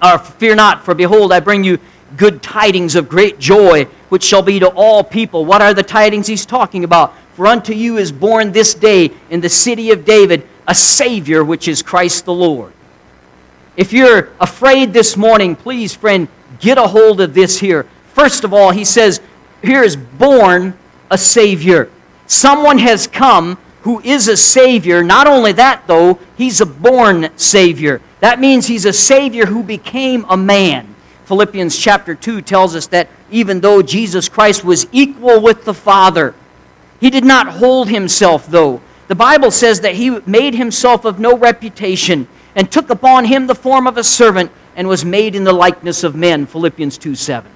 or 0.02 0.18
fear 0.18 0.56
not, 0.56 0.84
for 0.84 0.96
behold, 0.96 1.32
I 1.32 1.40
bring 1.40 1.64
you 1.64 1.80
good 2.18 2.42
tidings 2.42 2.96
of 2.96 3.08
great 3.08 3.40
joy, 3.40 3.86
which 4.10 4.24
shall 4.24 4.42
be 4.42 4.60
to 4.60 4.70
all 4.70 5.04
people. 5.04 5.46
What 5.46 5.62
are 5.62 5.74
the 5.74 5.84
tidings 5.84 6.28
he's 6.28 6.46
talking 6.46 6.84
about? 6.84 7.14
For 7.36 7.48
unto 7.48 7.74
you 7.74 7.98
is 7.98 8.12
born 8.12 8.52
this 8.52 8.74
day 8.74 9.12
in 9.30 9.42
the 9.42 9.50
city 9.50 9.92
of 9.92 10.04
David 10.04 10.48
a 10.68 10.76
Savior, 10.76 11.44
which 11.44 11.68
is 11.68 11.82
Christ 11.82 12.26
the 12.26 12.34
Lord. 12.34 12.74
If 13.78 13.94
you're 13.94 14.30
afraid 14.40 14.94
this 14.94 15.16
morning, 15.16 15.56
please, 15.56 15.96
friend, 15.96 16.28
get 16.60 16.78
a 16.78 16.88
hold 16.88 17.22
of 17.22 17.34
this 17.34 17.60
here. 17.60 17.88
First 18.14 18.44
of 18.44 18.54
all, 18.54 18.72
he 18.72 18.86
says, 18.86 19.22
here 19.62 19.84
is 19.84 19.96
born 19.96 20.78
a 21.10 21.18
Savior. 21.18 21.90
Someone 22.28 22.80
has 22.80 23.08
come 23.08 23.58
who 23.82 24.00
is 24.02 24.28
a 24.28 24.38
Savior. 24.38 25.04
Not 25.04 25.28
only 25.28 25.54
that, 25.54 25.88
though, 25.88 26.20
he's 26.38 26.62
a 26.62 26.66
born 26.66 27.30
Savior. 27.38 28.02
That 28.20 28.40
means 28.40 28.68
he's 28.68 28.86
a 28.86 28.94
Savior 28.94 29.46
who 29.46 29.64
became 29.64 30.26
a 30.30 30.38
man. 30.38 30.96
Philippians 31.26 31.78
chapter 31.78 32.14
2 32.14 32.42
tells 32.42 32.76
us 32.76 32.88
that 32.88 33.08
even 33.32 33.62
though 33.62 33.82
Jesus 33.82 34.30
Christ 34.30 34.64
was 34.64 34.86
equal 34.92 35.42
with 35.42 35.66
the 35.66 35.74
Father, 35.74 36.36
he 37.00 37.10
did 37.10 37.26
not 37.26 37.48
hold 37.48 37.90
himself, 37.90 38.48
though. 38.48 38.82
The 39.12 39.16
Bible 39.16 39.52
says 39.52 39.82
that 39.82 39.96
he 39.96 40.10
made 40.26 40.56
himself 40.56 41.04
of 41.04 41.20
no 41.20 41.38
reputation 41.38 42.30
and 42.56 42.72
took 42.72 42.90
upon 42.90 43.26
him 43.26 43.46
the 43.46 43.54
form 43.54 43.86
of 43.86 43.98
a 43.98 44.06
servant 44.06 44.50
and 44.78 44.88
was 44.88 45.04
made 45.04 45.36
in 45.36 45.44
the 45.44 45.52
likeness 45.52 46.06
of 46.06 46.16
men. 46.16 46.46
Philippians 46.46 46.98
2 46.98 47.16
7. 47.16 47.52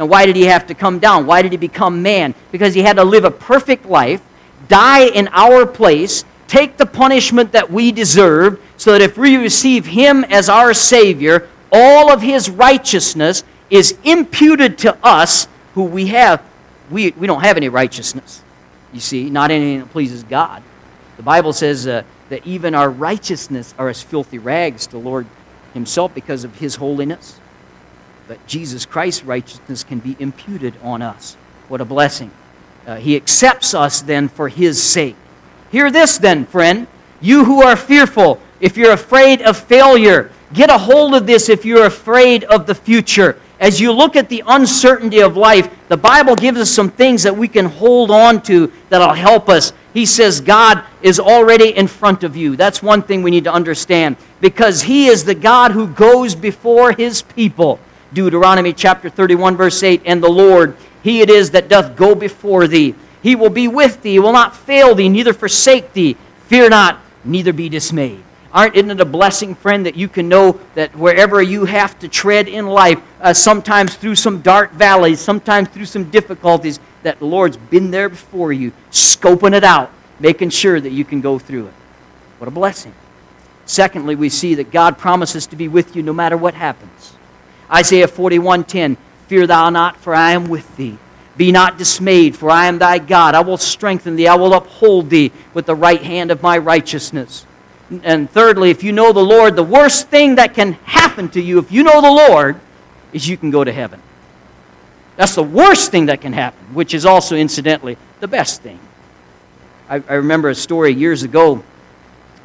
Now, 0.00 0.06
why 0.06 0.26
did 0.26 0.34
he 0.34 0.46
have 0.46 0.66
to 0.66 0.74
come 0.74 0.98
down? 0.98 1.26
Why 1.26 1.42
did 1.42 1.52
he 1.52 1.58
become 1.58 2.02
man? 2.02 2.34
Because 2.50 2.74
he 2.74 2.82
had 2.82 2.96
to 2.96 3.04
live 3.04 3.22
a 3.22 3.30
perfect 3.30 3.86
life, 3.86 4.20
die 4.66 5.06
in 5.06 5.28
our 5.30 5.64
place, 5.64 6.24
take 6.48 6.76
the 6.76 6.86
punishment 6.86 7.52
that 7.52 7.70
we 7.70 7.92
deserved, 7.92 8.60
so 8.78 8.90
that 8.90 9.00
if 9.00 9.16
we 9.16 9.36
receive 9.36 9.86
him 9.86 10.24
as 10.24 10.48
our 10.48 10.74
Savior, 10.74 11.46
all 11.70 12.10
of 12.10 12.20
his 12.20 12.50
righteousness 12.50 13.44
is 13.70 13.96
imputed 14.02 14.76
to 14.78 14.98
us 15.04 15.46
who 15.74 15.84
we 15.84 16.08
have. 16.08 16.42
We, 16.90 17.12
we 17.12 17.28
don't 17.28 17.42
have 17.42 17.56
any 17.56 17.68
righteousness, 17.68 18.42
you 18.92 19.00
see, 19.00 19.30
not 19.30 19.50
anything 19.50 19.80
that 19.80 19.90
pleases 19.90 20.22
God. 20.22 20.62
The 21.16 21.22
Bible 21.22 21.52
says 21.52 21.86
uh, 21.86 22.04
that 22.28 22.46
even 22.46 22.74
our 22.74 22.90
righteousness 22.90 23.74
are 23.78 23.88
as 23.88 24.02
filthy 24.02 24.38
rags 24.38 24.86
to 24.86 24.92
the 24.92 24.98
Lord 24.98 25.26
himself 25.74 26.14
because 26.14 26.44
of 26.44 26.54
his 26.56 26.76
holiness. 26.76 27.40
But 28.26 28.46
Jesus 28.46 28.86
Christ's 28.86 29.24
righteousness 29.24 29.84
can 29.84 29.98
be 29.98 30.16
imputed 30.18 30.74
on 30.82 31.02
us. 31.02 31.36
What 31.68 31.80
a 31.80 31.84
blessing. 31.84 32.30
Uh, 32.86 32.96
he 32.96 33.16
accepts 33.16 33.74
us 33.74 34.00
then 34.00 34.28
for 34.28 34.48
his 34.48 34.82
sake. 34.82 35.16
Hear 35.70 35.90
this 35.90 36.18
then, 36.18 36.46
friend. 36.46 36.86
You 37.20 37.44
who 37.44 37.62
are 37.62 37.76
fearful, 37.76 38.40
if 38.60 38.76
you're 38.76 38.92
afraid 38.92 39.42
of 39.42 39.56
failure, 39.56 40.30
get 40.54 40.70
a 40.70 40.78
hold 40.78 41.14
of 41.14 41.26
this 41.26 41.48
if 41.48 41.64
you're 41.64 41.86
afraid 41.86 42.44
of 42.44 42.66
the 42.66 42.74
future. 42.74 43.38
As 43.60 43.80
you 43.80 43.92
look 43.92 44.14
at 44.14 44.28
the 44.28 44.44
uncertainty 44.46 45.20
of 45.20 45.36
life, 45.36 45.68
the 45.88 45.96
Bible 45.96 46.36
gives 46.36 46.58
us 46.58 46.70
some 46.70 46.90
things 46.90 47.24
that 47.24 47.36
we 47.36 47.48
can 47.48 47.64
hold 47.64 48.10
on 48.10 48.40
to 48.42 48.72
that'll 48.88 49.14
help 49.14 49.48
us. 49.48 49.72
He 49.92 50.06
says 50.06 50.40
God 50.40 50.84
is 51.02 51.18
already 51.18 51.76
in 51.76 51.88
front 51.88 52.22
of 52.22 52.36
you. 52.36 52.54
That's 52.54 52.82
one 52.82 53.02
thing 53.02 53.22
we 53.22 53.32
need 53.32 53.44
to 53.44 53.52
understand 53.52 54.16
because 54.40 54.82
He 54.82 55.08
is 55.08 55.24
the 55.24 55.34
God 55.34 55.72
who 55.72 55.88
goes 55.88 56.36
before 56.36 56.92
His 56.92 57.22
people. 57.22 57.80
Deuteronomy 58.12 58.72
chapter 58.72 59.10
31, 59.10 59.56
verse 59.56 59.82
8 59.82 60.02
And 60.04 60.22
the 60.22 60.30
Lord, 60.30 60.76
He 61.02 61.20
it 61.20 61.28
is 61.28 61.50
that 61.50 61.68
doth 61.68 61.96
go 61.96 62.14
before 62.14 62.68
thee. 62.68 62.94
He 63.22 63.34
will 63.34 63.50
be 63.50 63.66
with 63.66 64.02
thee, 64.02 64.12
he 64.12 64.18
will 64.20 64.32
not 64.32 64.56
fail 64.56 64.94
thee, 64.94 65.08
neither 65.08 65.32
forsake 65.32 65.92
thee. 65.92 66.16
Fear 66.46 66.70
not, 66.70 67.00
neither 67.24 67.52
be 67.52 67.68
dismayed. 67.68 68.22
Aren't, 68.52 68.76
isn't 68.76 68.90
it 68.90 69.00
a 69.00 69.04
blessing, 69.04 69.54
friend, 69.54 69.84
that 69.84 69.94
you 69.94 70.08
can 70.08 70.28
know 70.28 70.58
that 70.74 70.94
wherever 70.96 71.42
you 71.42 71.66
have 71.66 71.98
to 71.98 72.08
tread 72.08 72.48
in 72.48 72.66
life, 72.66 73.00
uh, 73.20 73.34
sometimes 73.34 73.94
through 73.94 74.14
some 74.14 74.40
dark 74.40 74.72
valleys, 74.72 75.20
sometimes 75.20 75.68
through 75.68 75.84
some 75.84 76.10
difficulties, 76.10 76.80
that 77.02 77.18
the 77.18 77.26
Lord's 77.26 77.56
been 77.56 77.90
there 77.90 78.08
before 78.08 78.52
you, 78.52 78.72
scoping 78.90 79.54
it 79.54 79.64
out, 79.64 79.90
making 80.18 80.50
sure 80.50 80.80
that 80.80 80.92
you 80.92 81.04
can 81.04 81.20
go 81.20 81.38
through 81.38 81.66
it. 81.66 81.74
What 82.38 82.48
a 82.48 82.50
blessing. 82.50 82.94
Secondly, 83.66 84.14
we 84.14 84.30
see 84.30 84.54
that 84.54 84.70
God 84.70 84.96
promises 84.96 85.46
to 85.48 85.56
be 85.56 85.68
with 85.68 85.94
you 85.94 86.02
no 86.02 86.14
matter 86.14 86.36
what 86.36 86.54
happens. 86.54 87.14
Isaiah 87.70 88.08
41:10, 88.08 88.96
Fear 89.26 89.46
thou 89.46 89.68
not, 89.68 89.98
for 89.98 90.14
I 90.14 90.32
am 90.32 90.48
with 90.48 90.74
thee. 90.76 90.96
Be 91.36 91.52
not 91.52 91.76
dismayed, 91.76 92.34
for 92.34 92.50
I 92.50 92.66
am 92.66 92.78
thy 92.78 92.98
God. 92.98 93.34
I 93.34 93.40
will 93.40 93.58
strengthen 93.58 94.16
thee. 94.16 94.26
I 94.26 94.34
will 94.34 94.54
uphold 94.54 95.10
thee 95.10 95.30
with 95.52 95.66
the 95.66 95.74
right 95.74 96.02
hand 96.02 96.30
of 96.30 96.42
my 96.42 96.56
righteousness. 96.56 97.44
And 97.90 98.30
thirdly, 98.30 98.70
if 98.70 98.82
you 98.82 98.92
know 98.92 99.12
the 99.12 99.24
Lord, 99.24 99.56
the 99.56 99.62
worst 99.62 100.08
thing 100.08 100.34
that 100.34 100.54
can 100.54 100.72
happen 100.84 101.28
to 101.30 101.40
you 101.40 101.58
if 101.58 101.72
you 101.72 101.82
know 101.82 102.00
the 102.02 102.10
Lord 102.10 102.60
is 103.12 103.26
you 103.26 103.36
can 103.36 103.50
go 103.50 103.64
to 103.64 103.72
heaven. 103.72 104.02
That's 105.16 105.34
the 105.34 105.42
worst 105.42 105.90
thing 105.90 106.06
that 106.06 106.20
can 106.20 106.32
happen, 106.32 106.74
which 106.74 106.94
is 106.94 107.04
also, 107.04 107.34
incidentally, 107.34 107.96
the 108.20 108.28
best 108.28 108.62
thing. 108.62 108.78
I, 109.88 109.96
I 110.08 110.14
remember 110.14 110.50
a 110.50 110.54
story 110.54 110.92
years 110.92 111.22
ago 111.22 111.64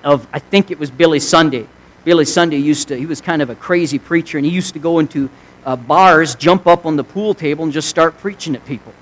of, 0.04 0.26
I 0.34 0.40
think 0.40 0.72
it 0.72 0.80
was 0.80 0.90
Billy 0.90 1.20
Sunday. 1.20 1.68
Billy 2.04 2.26
Sunday 2.26 2.58
used 2.58 2.88
to, 2.88 2.98
he 2.98 3.06
was 3.06 3.22
kind 3.22 3.42
of 3.42 3.50
a 3.50 3.56
crazy 3.56 4.00
preacher, 4.00 4.38
and 4.38 4.46
he 4.46 4.52
used 4.52 4.74
to 4.74 4.80
go 4.80 5.00
into 5.00 5.30
uh, 5.66 5.76
bars, 5.76 6.36
jump 6.36 6.68
up 6.68 6.86
on 6.86 6.96
the 6.96 7.04
pool 7.04 7.34
table, 7.34 7.64
and 7.64 7.74
just 7.74 7.90
start 7.90 8.18
preaching 8.18 8.56
at 8.56 8.66
people. 8.66 8.94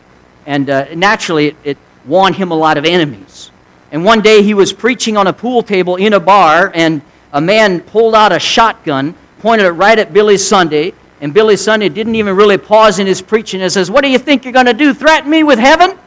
And 0.45 0.69
uh, 0.69 0.93
naturally, 0.95 1.47
it, 1.47 1.55
it 1.63 1.77
won 2.05 2.33
him 2.33 2.51
a 2.51 2.55
lot 2.55 2.77
of 2.77 2.85
enemies. 2.85 3.51
And 3.91 4.05
one 4.05 4.21
day 4.21 4.41
he 4.41 4.53
was 4.53 4.71
preaching 4.71 5.17
on 5.17 5.27
a 5.27 5.33
pool 5.33 5.63
table 5.63 5.97
in 5.97 6.13
a 6.13 6.19
bar, 6.19 6.71
and 6.73 7.01
a 7.33 7.41
man 7.41 7.81
pulled 7.81 8.15
out 8.15 8.31
a 8.31 8.39
shotgun, 8.39 9.15
pointed 9.39 9.65
it 9.65 9.71
right 9.71 9.99
at 9.99 10.13
Billy 10.13 10.37
Sunday, 10.37 10.93
and 11.19 11.33
Billy 11.33 11.57
Sunday 11.57 11.89
didn't 11.89 12.15
even 12.15 12.35
really 12.35 12.57
pause 12.57 12.99
in 12.99 13.05
his 13.05 13.21
preaching 13.21 13.61
and 13.61 13.71
says, 13.71 13.91
What 13.91 14.03
do 14.03 14.09
you 14.09 14.17
think 14.17 14.43
you're 14.43 14.53
going 14.53 14.65
to 14.65 14.73
do? 14.73 14.93
Threaten 14.93 15.29
me 15.29 15.43
with 15.43 15.59
heaven? 15.59 15.97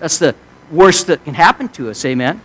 That's 0.00 0.18
the 0.18 0.34
worst 0.70 1.06
that 1.06 1.24
can 1.24 1.34
happen 1.34 1.68
to 1.70 1.90
us, 1.90 2.04
amen? 2.04 2.40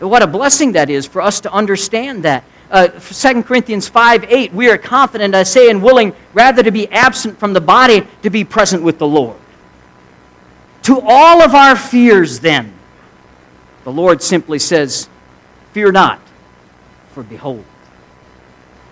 But 0.00 0.08
what 0.08 0.22
a 0.22 0.26
blessing 0.26 0.72
that 0.72 0.90
is 0.90 1.06
for 1.06 1.22
us 1.22 1.40
to 1.40 1.52
understand 1.52 2.24
that. 2.24 2.44
Uh, 2.70 2.88
2 2.88 3.44
Corinthians 3.44 3.86
5 3.88 4.24
8, 4.24 4.52
we 4.52 4.68
are 4.68 4.76
confident, 4.76 5.34
I 5.34 5.44
say, 5.44 5.70
and 5.70 5.80
willing 5.82 6.12
rather 6.32 6.62
to 6.62 6.72
be 6.72 6.88
absent 6.88 7.38
from 7.38 7.52
the 7.52 7.60
body 7.60 8.04
to 8.22 8.30
be 8.30 8.42
present 8.42 8.82
with 8.82 8.98
the 8.98 9.06
Lord. 9.06 9.36
To 10.84 11.00
all 11.00 11.40
of 11.40 11.54
our 11.54 11.76
fears, 11.76 12.40
then, 12.40 12.73
the 13.84 13.92
Lord 13.92 14.22
simply 14.22 14.58
says, 14.58 15.08
Fear 15.72 15.92
not, 15.92 16.20
for 17.12 17.22
behold. 17.22 17.64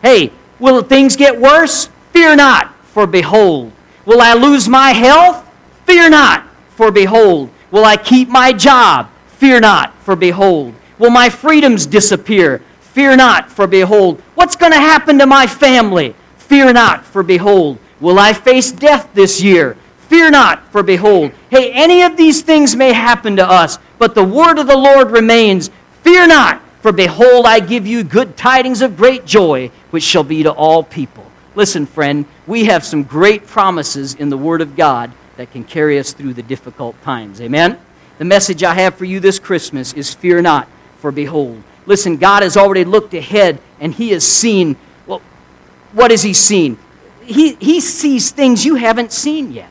Hey, 0.02 0.32
will 0.58 0.82
things 0.82 1.16
get 1.16 1.40
worse? 1.40 1.88
Fear 2.12 2.36
not, 2.36 2.74
for 2.84 3.06
behold. 3.06 3.72
Will 4.04 4.20
I 4.20 4.34
lose 4.34 4.68
my 4.68 4.90
health? 4.90 5.48
Fear 5.86 6.10
not, 6.10 6.46
for 6.70 6.90
behold. 6.90 7.50
Will 7.70 7.84
I 7.84 7.96
keep 7.96 8.28
my 8.28 8.52
job? 8.52 9.08
Fear 9.38 9.60
not, 9.60 9.94
for 10.02 10.14
behold. 10.14 10.74
Will 10.98 11.10
my 11.10 11.30
freedoms 11.30 11.86
disappear? 11.86 12.60
Fear 12.80 13.16
not, 13.16 13.50
for 13.50 13.66
behold. 13.66 14.20
What's 14.34 14.56
going 14.56 14.72
to 14.72 14.78
happen 14.78 15.18
to 15.18 15.26
my 15.26 15.46
family? 15.46 16.14
Fear 16.36 16.74
not, 16.74 17.04
for 17.04 17.22
behold. 17.22 17.78
Will 18.00 18.18
I 18.18 18.32
face 18.32 18.70
death 18.70 19.08
this 19.14 19.40
year? 19.40 19.76
Fear 20.08 20.30
not, 20.30 20.70
for 20.70 20.82
behold. 20.82 21.32
Hey, 21.48 21.72
any 21.72 22.02
of 22.02 22.16
these 22.16 22.42
things 22.42 22.76
may 22.76 22.92
happen 22.92 23.36
to 23.36 23.48
us, 23.48 23.78
but 24.02 24.16
the 24.16 24.24
word 24.24 24.58
of 24.58 24.66
the 24.66 24.76
Lord 24.76 25.12
remains 25.12 25.70
Fear 26.02 26.26
not, 26.26 26.60
for 26.80 26.90
behold, 26.90 27.46
I 27.46 27.60
give 27.60 27.86
you 27.86 28.02
good 28.02 28.36
tidings 28.36 28.82
of 28.82 28.96
great 28.96 29.24
joy, 29.24 29.70
which 29.92 30.02
shall 30.02 30.24
be 30.24 30.42
to 30.42 30.50
all 30.50 30.82
people. 30.82 31.24
Listen, 31.54 31.86
friend, 31.86 32.26
we 32.48 32.64
have 32.64 32.84
some 32.84 33.04
great 33.04 33.46
promises 33.46 34.14
in 34.14 34.28
the 34.28 34.36
Word 34.36 34.60
of 34.60 34.74
God 34.74 35.12
that 35.36 35.52
can 35.52 35.62
carry 35.62 36.00
us 36.00 36.12
through 36.12 36.34
the 36.34 36.42
difficult 36.42 37.00
times. 37.02 37.40
Amen? 37.40 37.78
The 38.18 38.24
message 38.24 38.64
I 38.64 38.74
have 38.74 38.96
for 38.96 39.04
you 39.04 39.20
this 39.20 39.38
Christmas 39.38 39.92
is 39.92 40.12
Fear 40.12 40.42
not, 40.42 40.66
for 40.98 41.12
behold. 41.12 41.62
Listen, 41.86 42.16
God 42.16 42.42
has 42.42 42.56
already 42.56 42.84
looked 42.84 43.14
ahead 43.14 43.60
and 43.78 43.94
He 43.94 44.10
has 44.10 44.26
seen, 44.26 44.74
well, 45.06 45.22
what 45.92 46.10
has 46.10 46.24
He 46.24 46.32
seen? 46.32 46.76
He, 47.22 47.54
he 47.54 47.78
sees 47.80 48.32
things 48.32 48.64
you 48.64 48.74
haven't 48.74 49.12
seen 49.12 49.52
yet. 49.52 49.70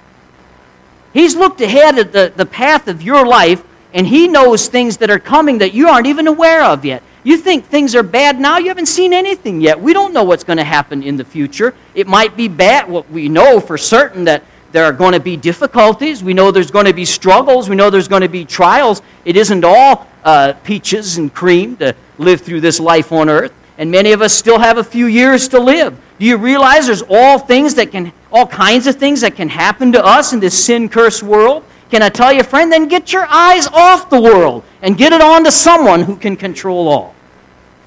He's 1.12 1.36
looked 1.36 1.60
ahead 1.60 2.00
at 2.00 2.14
the, 2.14 2.32
the 2.34 2.46
path 2.46 2.88
of 2.88 3.02
your 3.02 3.28
life, 3.28 3.66
and 3.94 4.08
He 4.08 4.28
knows 4.28 4.68
things 4.68 4.98
that 4.98 5.10
are 5.10 5.20
coming 5.20 5.60
that 5.60 5.74
you 5.74 5.88
aren't 5.88 6.08
even 6.08 6.28
aware 6.28 6.64
of 6.64 6.86
yet. 6.86 7.04
You 7.24 7.38
think 7.38 7.66
things 7.66 7.94
are 7.96 8.04
bad 8.04 8.40
now, 8.40 8.58
you 8.58 8.70
haven't 8.70 8.88
seen 8.88 9.14
anything 9.14 9.62
yet. 9.62 9.80
We 9.80 9.94
don't 9.94 10.14
know 10.14 10.24
what's 10.24 10.44
going 10.44 10.58
to 10.58 10.64
happen 10.64 11.04
in 11.04 11.18
the 11.18 11.26
future. 11.26 11.76
It 11.94 12.08
might 12.08 12.36
be 12.36 12.48
bad. 12.48 12.90
Well, 12.90 13.06
we 13.12 13.30
know 13.30 13.60
for 13.60 13.78
certain 13.78 14.24
that 14.24 14.44
there 14.72 14.86
are 14.86 14.94
going 14.94 15.14
to 15.14 15.20
be 15.20 15.38
difficulties. 15.38 16.24
We 16.24 16.34
know 16.34 16.50
there's 16.50 16.72
going 16.72 16.86
to 16.86 16.94
be 16.94 17.06
struggles. 17.06 17.70
We 17.70 17.76
know 17.76 17.90
there's 17.90 18.08
going 18.08 18.22
to 18.22 18.30
be 18.30 18.46
trials. 18.46 19.02
It 19.26 19.36
isn't 19.36 19.64
all 19.64 20.08
uh, 20.24 20.54
peaches 20.64 21.18
and 21.18 21.34
cream 21.34 21.78
to 21.78 21.96
live 22.18 22.42
through 22.42 22.62
this 22.62 22.80
life 22.80 23.12
on 23.12 23.30
earth. 23.30 23.54
And 23.78 23.92
many 23.92 24.12
of 24.12 24.22
us 24.22 24.34
still 24.34 24.60
have 24.60 24.78
a 24.78 24.84
few 24.84 25.08
years 25.08 25.48
to 25.50 25.60
live. 25.60 26.00
Do 26.20 26.26
you 26.26 26.38
realize 26.38 26.86
there's 26.86 27.04
all 27.10 27.40
things 27.40 27.76
that 27.76 27.92
can, 27.92 28.14
all 28.32 28.48
kinds 28.48 28.88
of 28.88 28.96
things 28.96 29.22
that 29.22 29.36
can 29.36 29.50
happen 29.50 29.92
to 29.94 30.04
us 30.04 30.34
in 30.34 30.40
this 30.40 30.64
sin 30.64 30.88
cursed 30.88 31.24
world? 31.24 31.64
Can 31.92 32.02
I 32.02 32.08
tell 32.08 32.32
you, 32.32 32.42
friend, 32.42 32.72
then 32.72 32.88
get 32.88 33.12
your 33.12 33.26
eyes 33.26 33.68
off 33.68 34.10
the 34.10 34.20
world 34.20 34.64
and 34.82 34.98
get 34.98 35.12
it 35.12 35.22
on 35.22 35.44
to 35.44 35.52
someone 35.52 36.02
who 36.04 36.16
can 36.16 36.38
control 36.38 36.88
all. 36.88 37.14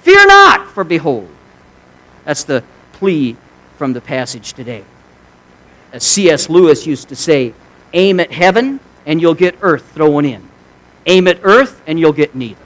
Fear 0.02 0.26
not, 0.26 0.68
for 0.68 0.84
behold. 0.84 1.30
That's 2.24 2.44
the 2.44 2.62
plea 2.92 3.36
from 3.78 3.94
the 3.94 4.02
passage 4.02 4.52
today. 4.52 4.84
As 5.90 6.04
C.S. 6.04 6.50
Lewis 6.50 6.86
used 6.86 7.08
to 7.08 7.16
say, 7.16 7.54
aim 7.94 8.20
at 8.20 8.30
heaven 8.30 8.78
and 9.06 9.22
you'll 9.22 9.34
get 9.34 9.56
earth 9.62 9.90
thrown 9.92 10.26
in. 10.26 10.46
Aim 11.06 11.26
at 11.26 11.40
earth 11.42 11.82
and 11.86 11.98
you'll 11.98 12.12
get 12.12 12.34
neither. 12.34 12.60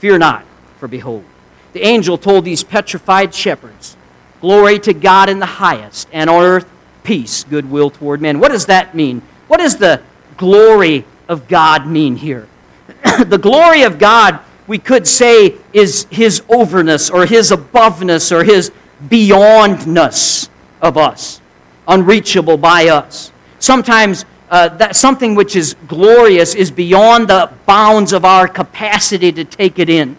Fear 0.00 0.18
not, 0.18 0.44
for 0.78 0.86
behold. 0.86 1.24
The 1.72 1.82
angel 1.82 2.18
told 2.18 2.44
these 2.44 2.62
petrified 2.62 3.34
shepherds, 3.34 3.96
Glory 4.42 4.78
to 4.80 4.92
God 4.92 5.30
in 5.30 5.38
the 5.38 5.46
highest, 5.46 6.08
and 6.12 6.28
on 6.28 6.42
earth 6.42 6.70
peace, 7.04 7.44
goodwill 7.44 7.88
toward 7.88 8.20
men. 8.20 8.38
What 8.38 8.52
does 8.52 8.66
that 8.66 8.94
mean? 8.94 9.22
What 9.48 9.58
does 9.58 9.76
the 9.76 10.02
glory 10.36 11.04
of 11.28 11.48
God 11.48 11.86
mean 11.86 12.16
here? 12.16 12.48
the 13.26 13.38
glory 13.38 13.82
of 13.82 13.98
God, 13.98 14.40
we 14.66 14.78
could 14.78 15.06
say, 15.06 15.54
is 15.72 16.06
his 16.10 16.42
overness 16.48 17.10
or 17.10 17.26
his 17.26 17.50
aboveness 17.50 18.32
or 18.32 18.44
his 18.44 18.72
beyondness 19.08 20.48
of 20.80 20.96
us, 20.96 21.40
unreachable 21.86 22.56
by 22.56 22.88
us. 22.88 23.32
Sometimes 23.58 24.24
uh, 24.50 24.68
that 24.68 24.94
something 24.94 25.34
which 25.34 25.56
is 25.56 25.74
glorious 25.88 26.54
is 26.54 26.70
beyond 26.70 27.28
the 27.28 27.52
bounds 27.66 28.12
of 28.12 28.24
our 28.24 28.46
capacity 28.46 29.32
to 29.32 29.44
take 29.44 29.78
it 29.78 29.88
in. 29.88 30.16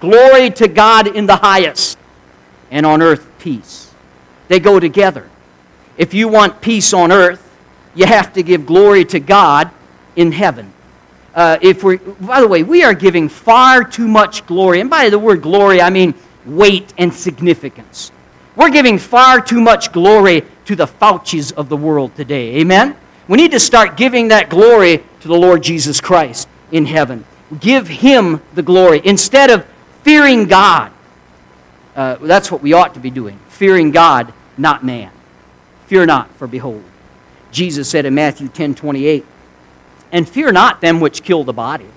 Glory 0.00 0.50
to 0.50 0.68
God 0.68 1.06
in 1.06 1.26
the 1.26 1.36
highest, 1.36 1.98
and 2.70 2.86
on 2.86 3.02
earth 3.02 3.26
peace. 3.38 3.92
They 4.48 4.60
go 4.60 4.80
together. 4.80 5.28
If 5.96 6.14
you 6.14 6.28
want 6.28 6.60
peace 6.60 6.92
on 6.92 7.12
earth, 7.12 7.44
you 7.94 8.06
have 8.06 8.32
to 8.34 8.42
give 8.42 8.66
glory 8.66 9.04
to 9.06 9.20
God 9.20 9.70
in 10.16 10.32
heaven. 10.32 10.72
uh, 11.34 11.58
if 11.62 11.84
we 11.84 11.96
by 11.96 12.40
the 12.40 12.48
way, 12.48 12.62
we 12.62 12.82
are 12.84 12.94
giving 12.94 13.28
far 13.28 13.84
too 13.84 14.08
much 14.08 14.46
glory. 14.46 14.80
And 14.80 14.90
by 14.90 15.08
the 15.10 15.18
word 15.18 15.42
glory, 15.42 15.80
I 15.80 15.90
mean 15.90 16.14
weight 16.44 16.92
and 16.98 17.12
significance. 17.12 18.10
We're 18.56 18.70
giving 18.70 18.98
far 18.98 19.40
too 19.40 19.60
much 19.60 19.92
glory 19.92 20.42
to 20.64 20.74
the 20.74 20.86
Faucis 20.86 21.52
of 21.52 21.68
the 21.68 21.76
world 21.76 22.16
today. 22.16 22.56
Amen? 22.56 22.96
We 23.28 23.36
need 23.36 23.52
to 23.52 23.60
start 23.60 23.96
giving 23.96 24.28
that 24.28 24.48
glory 24.50 25.04
to 25.20 25.28
the 25.28 25.36
Lord 25.36 25.62
Jesus 25.62 26.00
Christ 26.00 26.48
in 26.72 26.86
heaven. 26.86 27.24
Give 27.60 27.86
Him 27.86 28.40
the 28.54 28.62
glory 28.62 29.00
instead 29.04 29.50
of 29.50 29.64
fearing 30.02 30.46
God. 30.48 30.92
Uh, 31.94 32.16
that's 32.16 32.50
what 32.50 32.62
we 32.62 32.72
ought 32.72 32.94
to 32.94 33.00
be 33.00 33.10
doing 33.10 33.38
fearing 33.48 33.90
God, 33.90 34.32
not 34.56 34.84
man. 34.84 35.10
Fear 35.86 36.06
not, 36.06 36.30
for 36.36 36.46
behold. 36.46 36.84
Jesus 37.58 37.90
said 37.90 38.06
in 38.06 38.14
Matthew 38.14 38.46
10 38.46 38.76
28, 38.76 39.26
And 40.12 40.28
fear 40.28 40.52
not 40.52 40.80
them 40.80 41.00
which 41.00 41.24
kill 41.24 41.42
the 41.42 41.52
body, 41.52 41.88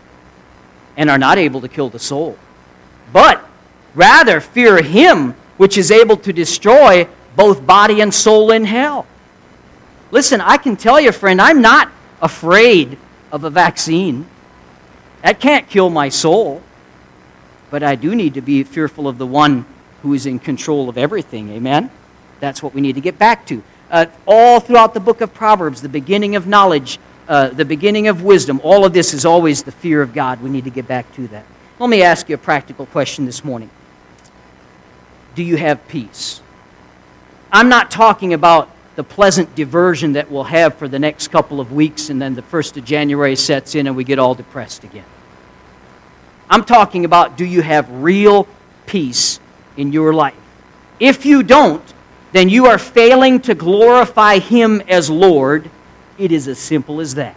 and 0.98 1.08
are 1.08 1.20
not 1.20 1.38
able 1.38 1.62
to 1.62 1.68
kill 1.68 1.88
the 1.88 2.00
soul, 2.00 2.36
but 3.14 3.48
rather 3.94 4.42
fear 4.42 4.82
him 4.82 5.34
which 5.58 5.78
is 5.78 5.92
able 5.92 6.18
to 6.18 6.34
destroy 6.34 7.08
both 7.36 7.64
body 7.64 8.02
and 8.02 8.12
soul 8.12 8.50
in 8.50 8.66
hell. 8.66 9.06
Listen, 10.10 10.42
I 10.42 10.58
can 10.58 10.76
tell 10.76 11.00
you, 11.00 11.12
friend, 11.12 11.40
I'm 11.40 11.62
not 11.62 11.92
afraid 12.24 12.98
of 13.32 13.44
a 13.44 13.52
vaccine. 13.52 14.26
That 15.22 15.40
can't 15.40 15.70
kill 15.70 15.92
my 15.92 16.10
soul. 16.10 16.64
But 17.70 17.84
I 17.84 17.94
do 17.94 18.16
need 18.16 18.34
to 18.34 18.42
be 18.42 18.64
fearful 18.64 19.08
of 19.08 19.20
the 19.20 19.28
one 19.28 19.66
who 20.02 20.16
is 20.16 20.26
in 20.26 20.40
control 20.40 20.90
of 20.90 20.98
everything. 20.98 21.52
Amen? 21.52 21.92
That's 22.40 22.64
what 22.64 22.74
we 22.74 22.82
need 22.82 22.96
to 22.96 23.02
get 23.02 23.20
back 23.20 23.46
to. 23.46 23.62
Uh, 23.92 24.06
all 24.26 24.62
throughout 24.62 24.94
the 24.94 25.00
book 25.02 25.20
of 25.20 25.34
Proverbs, 25.34 25.82
the 25.82 25.90
beginning 25.90 26.38
of 26.38 26.48
knowledge, 26.48 26.98
uh, 27.28 27.50
the 27.50 27.66
beginning 27.66 28.08
of 28.08 28.24
wisdom, 28.24 28.62
all 28.64 28.86
of 28.86 28.94
this 28.94 29.14
is 29.14 29.26
always 29.26 29.64
the 29.64 29.72
fear 29.72 30.02
of 30.02 30.14
God. 30.14 30.42
We 30.42 30.50
need 30.50 30.64
to 30.64 30.70
get 30.70 30.88
back 30.88 31.14
to 31.16 31.28
that. 31.28 31.46
Let 31.78 31.90
me 31.90 32.02
ask 32.02 32.30
you 32.30 32.36
a 32.36 32.38
practical 32.38 32.86
question 32.86 33.26
this 33.26 33.44
morning 33.44 33.70
Do 35.36 35.44
you 35.44 35.58
have 35.58 35.86
peace? 35.90 36.42
I'm 37.52 37.68
not 37.68 37.92
talking 37.92 38.34
about 38.34 38.70
the 38.96 39.04
pleasant 39.04 39.56
diversion 39.56 40.14
that 40.14 40.32
we'll 40.32 40.46
have 40.46 40.76
for 40.76 40.88
the 40.88 41.00
next 41.00 41.28
couple 41.30 41.60
of 41.60 41.74
weeks, 41.74 42.10
and 42.10 42.22
then 42.22 42.34
the 42.34 42.42
1st 42.42 42.78
of 42.78 42.86
January 42.86 43.36
sets 43.36 43.76
in 43.76 43.88
and 43.88 43.96
we 43.96 44.06
get 44.06 44.20
all 44.20 44.36
depressed 44.36 44.86
again. 44.86 45.06
I'm 46.50 46.64
talking 46.64 47.04
about 47.04 47.38
do 47.38 47.46
you 47.46 47.62
have 47.62 47.90
real 47.90 48.48
peace 48.86 49.40
in 49.76 49.92
your 49.92 50.14
life? 50.14 50.36
If 51.00 51.26
you 51.26 51.44
don't, 51.44 51.82
then 52.32 52.50
you 52.50 52.68
are 52.68 52.78
failing 52.78 53.40
to 53.42 53.56
glorify 53.56 54.40
Him 54.40 54.82
as 54.88 55.10
Lord. 55.10 55.70
It 56.18 56.32
is 56.32 56.48
as 56.48 56.60
simple 56.60 57.02
as 57.02 57.16
that. 57.16 57.36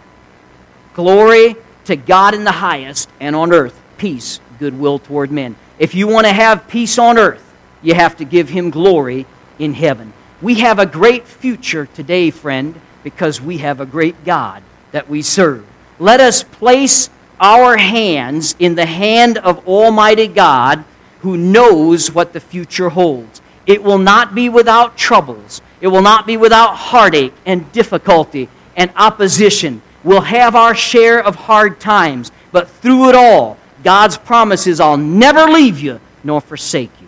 Glory 0.93 1.55
to 1.85 1.95
God 1.95 2.33
in 2.33 2.43
the 2.43 2.51
highest, 2.51 3.09
and 3.19 3.35
on 3.35 3.51
earth, 3.53 3.79
peace, 3.97 4.39
goodwill 4.59 4.99
toward 4.99 5.31
men. 5.31 5.55
If 5.77 5.93
you 5.93 6.07
want 6.07 6.25
to 6.25 6.33
have 6.33 6.67
peace 6.67 6.97
on 6.97 7.17
earth, 7.17 7.43
you 7.81 7.93
have 7.93 8.17
to 8.17 8.25
give 8.25 8.49
Him 8.49 8.69
glory 8.69 9.25
in 9.59 9.73
heaven. 9.73 10.13
We 10.41 10.55
have 10.55 10.79
a 10.79 10.85
great 10.85 11.27
future 11.27 11.85
today, 11.85 12.31
friend, 12.31 12.79
because 13.03 13.39
we 13.39 13.59
have 13.59 13.79
a 13.79 13.85
great 13.85 14.25
God 14.25 14.63
that 14.91 15.09
we 15.09 15.21
serve. 15.21 15.65
Let 15.99 16.19
us 16.19 16.43
place 16.43 17.09
our 17.39 17.77
hands 17.77 18.55
in 18.59 18.75
the 18.75 18.85
hand 18.85 19.37
of 19.37 19.67
Almighty 19.67 20.27
God 20.27 20.83
who 21.19 21.37
knows 21.37 22.11
what 22.11 22.33
the 22.33 22.39
future 22.39 22.89
holds. 22.89 23.41
It 23.65 23.83
will 23.83 23.97
not 23.97 24.35
be 24.35 24.49
without 24.49 24.97
troubles. 24.97 25.61
It 25.81 25.87
will 25.87 26.01
not 26.01 26.27
be 26.27 26.37
without 26.37 26.75
heartache 26.75 27.33
and 27.45 27.71
difficulty 27.71 28.49
and 28.75 28.91
opposition. 28.95 29.81
We'll 30.03 30.21
have 30.21 30.55
our 30.55 30.75
share 30.75 31.23
of 31.23 31.35
hard 31.35 31.79
times, 31.79 32.31
but 32.51 32.69
through 32.69 33.09
it 33.09 33.15
all, 33.15 33.57
God's 33.83 34.17
promise 34.17 34.67
is 34.67 34.79
I'll 34.79 34.97
never 34.97 35.45
leave 35.51 35.79
you 35.79 35.99
nor 36.23 36.41
forsake 36.41 36.91
you. 37.01 37.07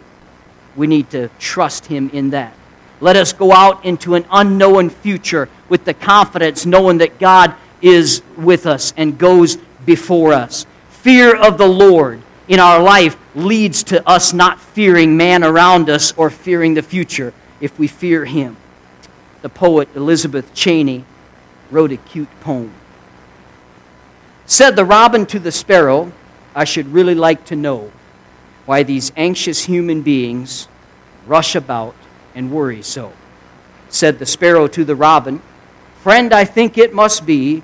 We 0.76 0.88
need 0.88 1.10
to 1.12 1.30
trust 1.40 1.88
Him 1.88 2.10
in 2.12 2.32
that. 2.32 2.54
Let 3.00 3.16
us 3.16 3.34
go 3.34 3.52
out 3.52 3.86
into 3.86 4.16
an 4.16 4.26
unknown 4.32 4.90
future 4.90 5.50
with 5.70 5.86
the 5.86 5.94
confidence 5.94 6.66
knowing 6.66 6.98
that 7.00 7.20
God 7.20 7.54
is 7.82 8.24
with 8.36 8.66
us 8.66 8.94
and 8.98 9.18
goes 9.18 9.58
before 9.86 10.34
us. 10.34 10.66
Fear 10.90 11.36
of 11.36 11.58
the 11.58 11.68
Lord 11.68 12.22
in 12.48 12.60
our 12.60 12.82
life 12.82 13.18
leads 13.38 13.84
to 13.84 14.08
us 14.10 14.34
not 14.34 14.60
fearing 14.60 15.16
man 15.16 15.44
around 15.44 15.90
us 15.90 16.12
or 16.18 16.30
fearing 16.30 16.74
the 16.74 16.82
future 16.82 17.34
if 17.62 17.78
we 17.78 17.88
fear 17.88 18.26
him. 18.26 18.58
The 19.44 19.50
poet 19.50 19.88
Elizabeth 19.96 20.54
Cheney 20.54 21.06
wrote 21.70 21.92
a 21.92 21.98
cute 21.98 22.30
poem. 22.42 22.74
Said 24.46 24.76
the 24.76 24.86
robin 24.86 25.26
to 25.28 25.40
the 25.40 25.52
sparrow, 25.52 26.12
I 26.56 26.64
should 26.64 26.88
really 26.88 27.16
like 27.16 27.46
to 27.46 27.56
know 27.56 27.92
why 28.66 28.84
these 28.84 29.12
anxious 29.16 29.66
human 29.66 30.02
beings 30.02 30.68
rush 31.28 31.56
about 31.56 31.96
and 32.34 32.52
worry 32.52 32.82
so. 32.82 33.14
Said 33.90 34.20
the 34.20 34.26
sparrow 34.26 34.68
to 34.68 34.84
the 34.84 34.96
robin, 34.96 35.42
Friend, 36.02 36.34
I 36.34 36.46
think 36.46 36.78
it 36.78 36.94
must 36.94 37.26
be 37.26 37.62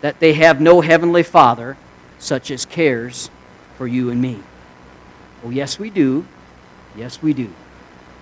that 0.00 0.18
they 0.18 0.32
have 0.34 0.60
no 0.60 0.80
heavenly 0.80 1.22
Father 1.22 1.76
such 2.18 2.50
as 2.50 2.64
cares 2.64 3.30
for 3.76 3.86
you 3.86 4.10
and 4.10 4.20
me. 4.20 4.40
Oh, 5.44 5.50
yes, 5.50 5.78
we 5.78 5.90
do. 5.90 6.26
Yes, 6.96 7.22
we 7.22 7.34
do. 7.34 7.52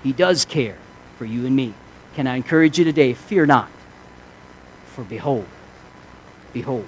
He 0.02 0.12
does 0.12 0.44
care 0.44 0.76
for 1.16 1.24
you 1.24 1.46
and 1.46 1.54
me. 1.54 1.74
Can 2.14 2.26
I 2.26 2.36
encourage 2.36 2.78
you 2.78 2.84
today? 2.84 3.14
Fear 3.14 3.46
not, 3.46 3.70
for 4.86 5.04
behold, 5.04 5.46
behold. 6.52 6.86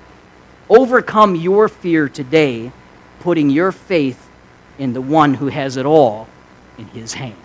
Overcome 0.68 1.36
your 1.36 1.68
fear 1.68 2.08
today, 2.08 2.72
putting 3.20 3.48
your 3.48 3.70
faith 3.70 4.28
in 4.78 4.92
the 4.92 5.00
one 5.00 5.34
who 5.34 5.48
has 5.48 5.76
it 5.76 5.86
all 5.86 6.28
in 6.78 6.86
his 6.88 7.14
hand. 7.14 7.36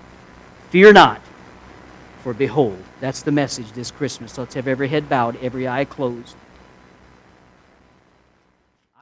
Fear 0.72 0.94
not, 0.94 1.22
for 2.24 2.34
behold. 2.34 2.84
That's 3.00 3.22
the 3.22 3.32
message 3.32 3.72
this 3.74 3.92
Christmas. 3.92 4.38
Let's 4.38 4.56
have 4.56 4.68
every 4.68 4.88
head 4.88 5.08
bowed, 5.08 5.38
every 5.42 5.68
eye 5.68 5.86
closed. 5.86 6.36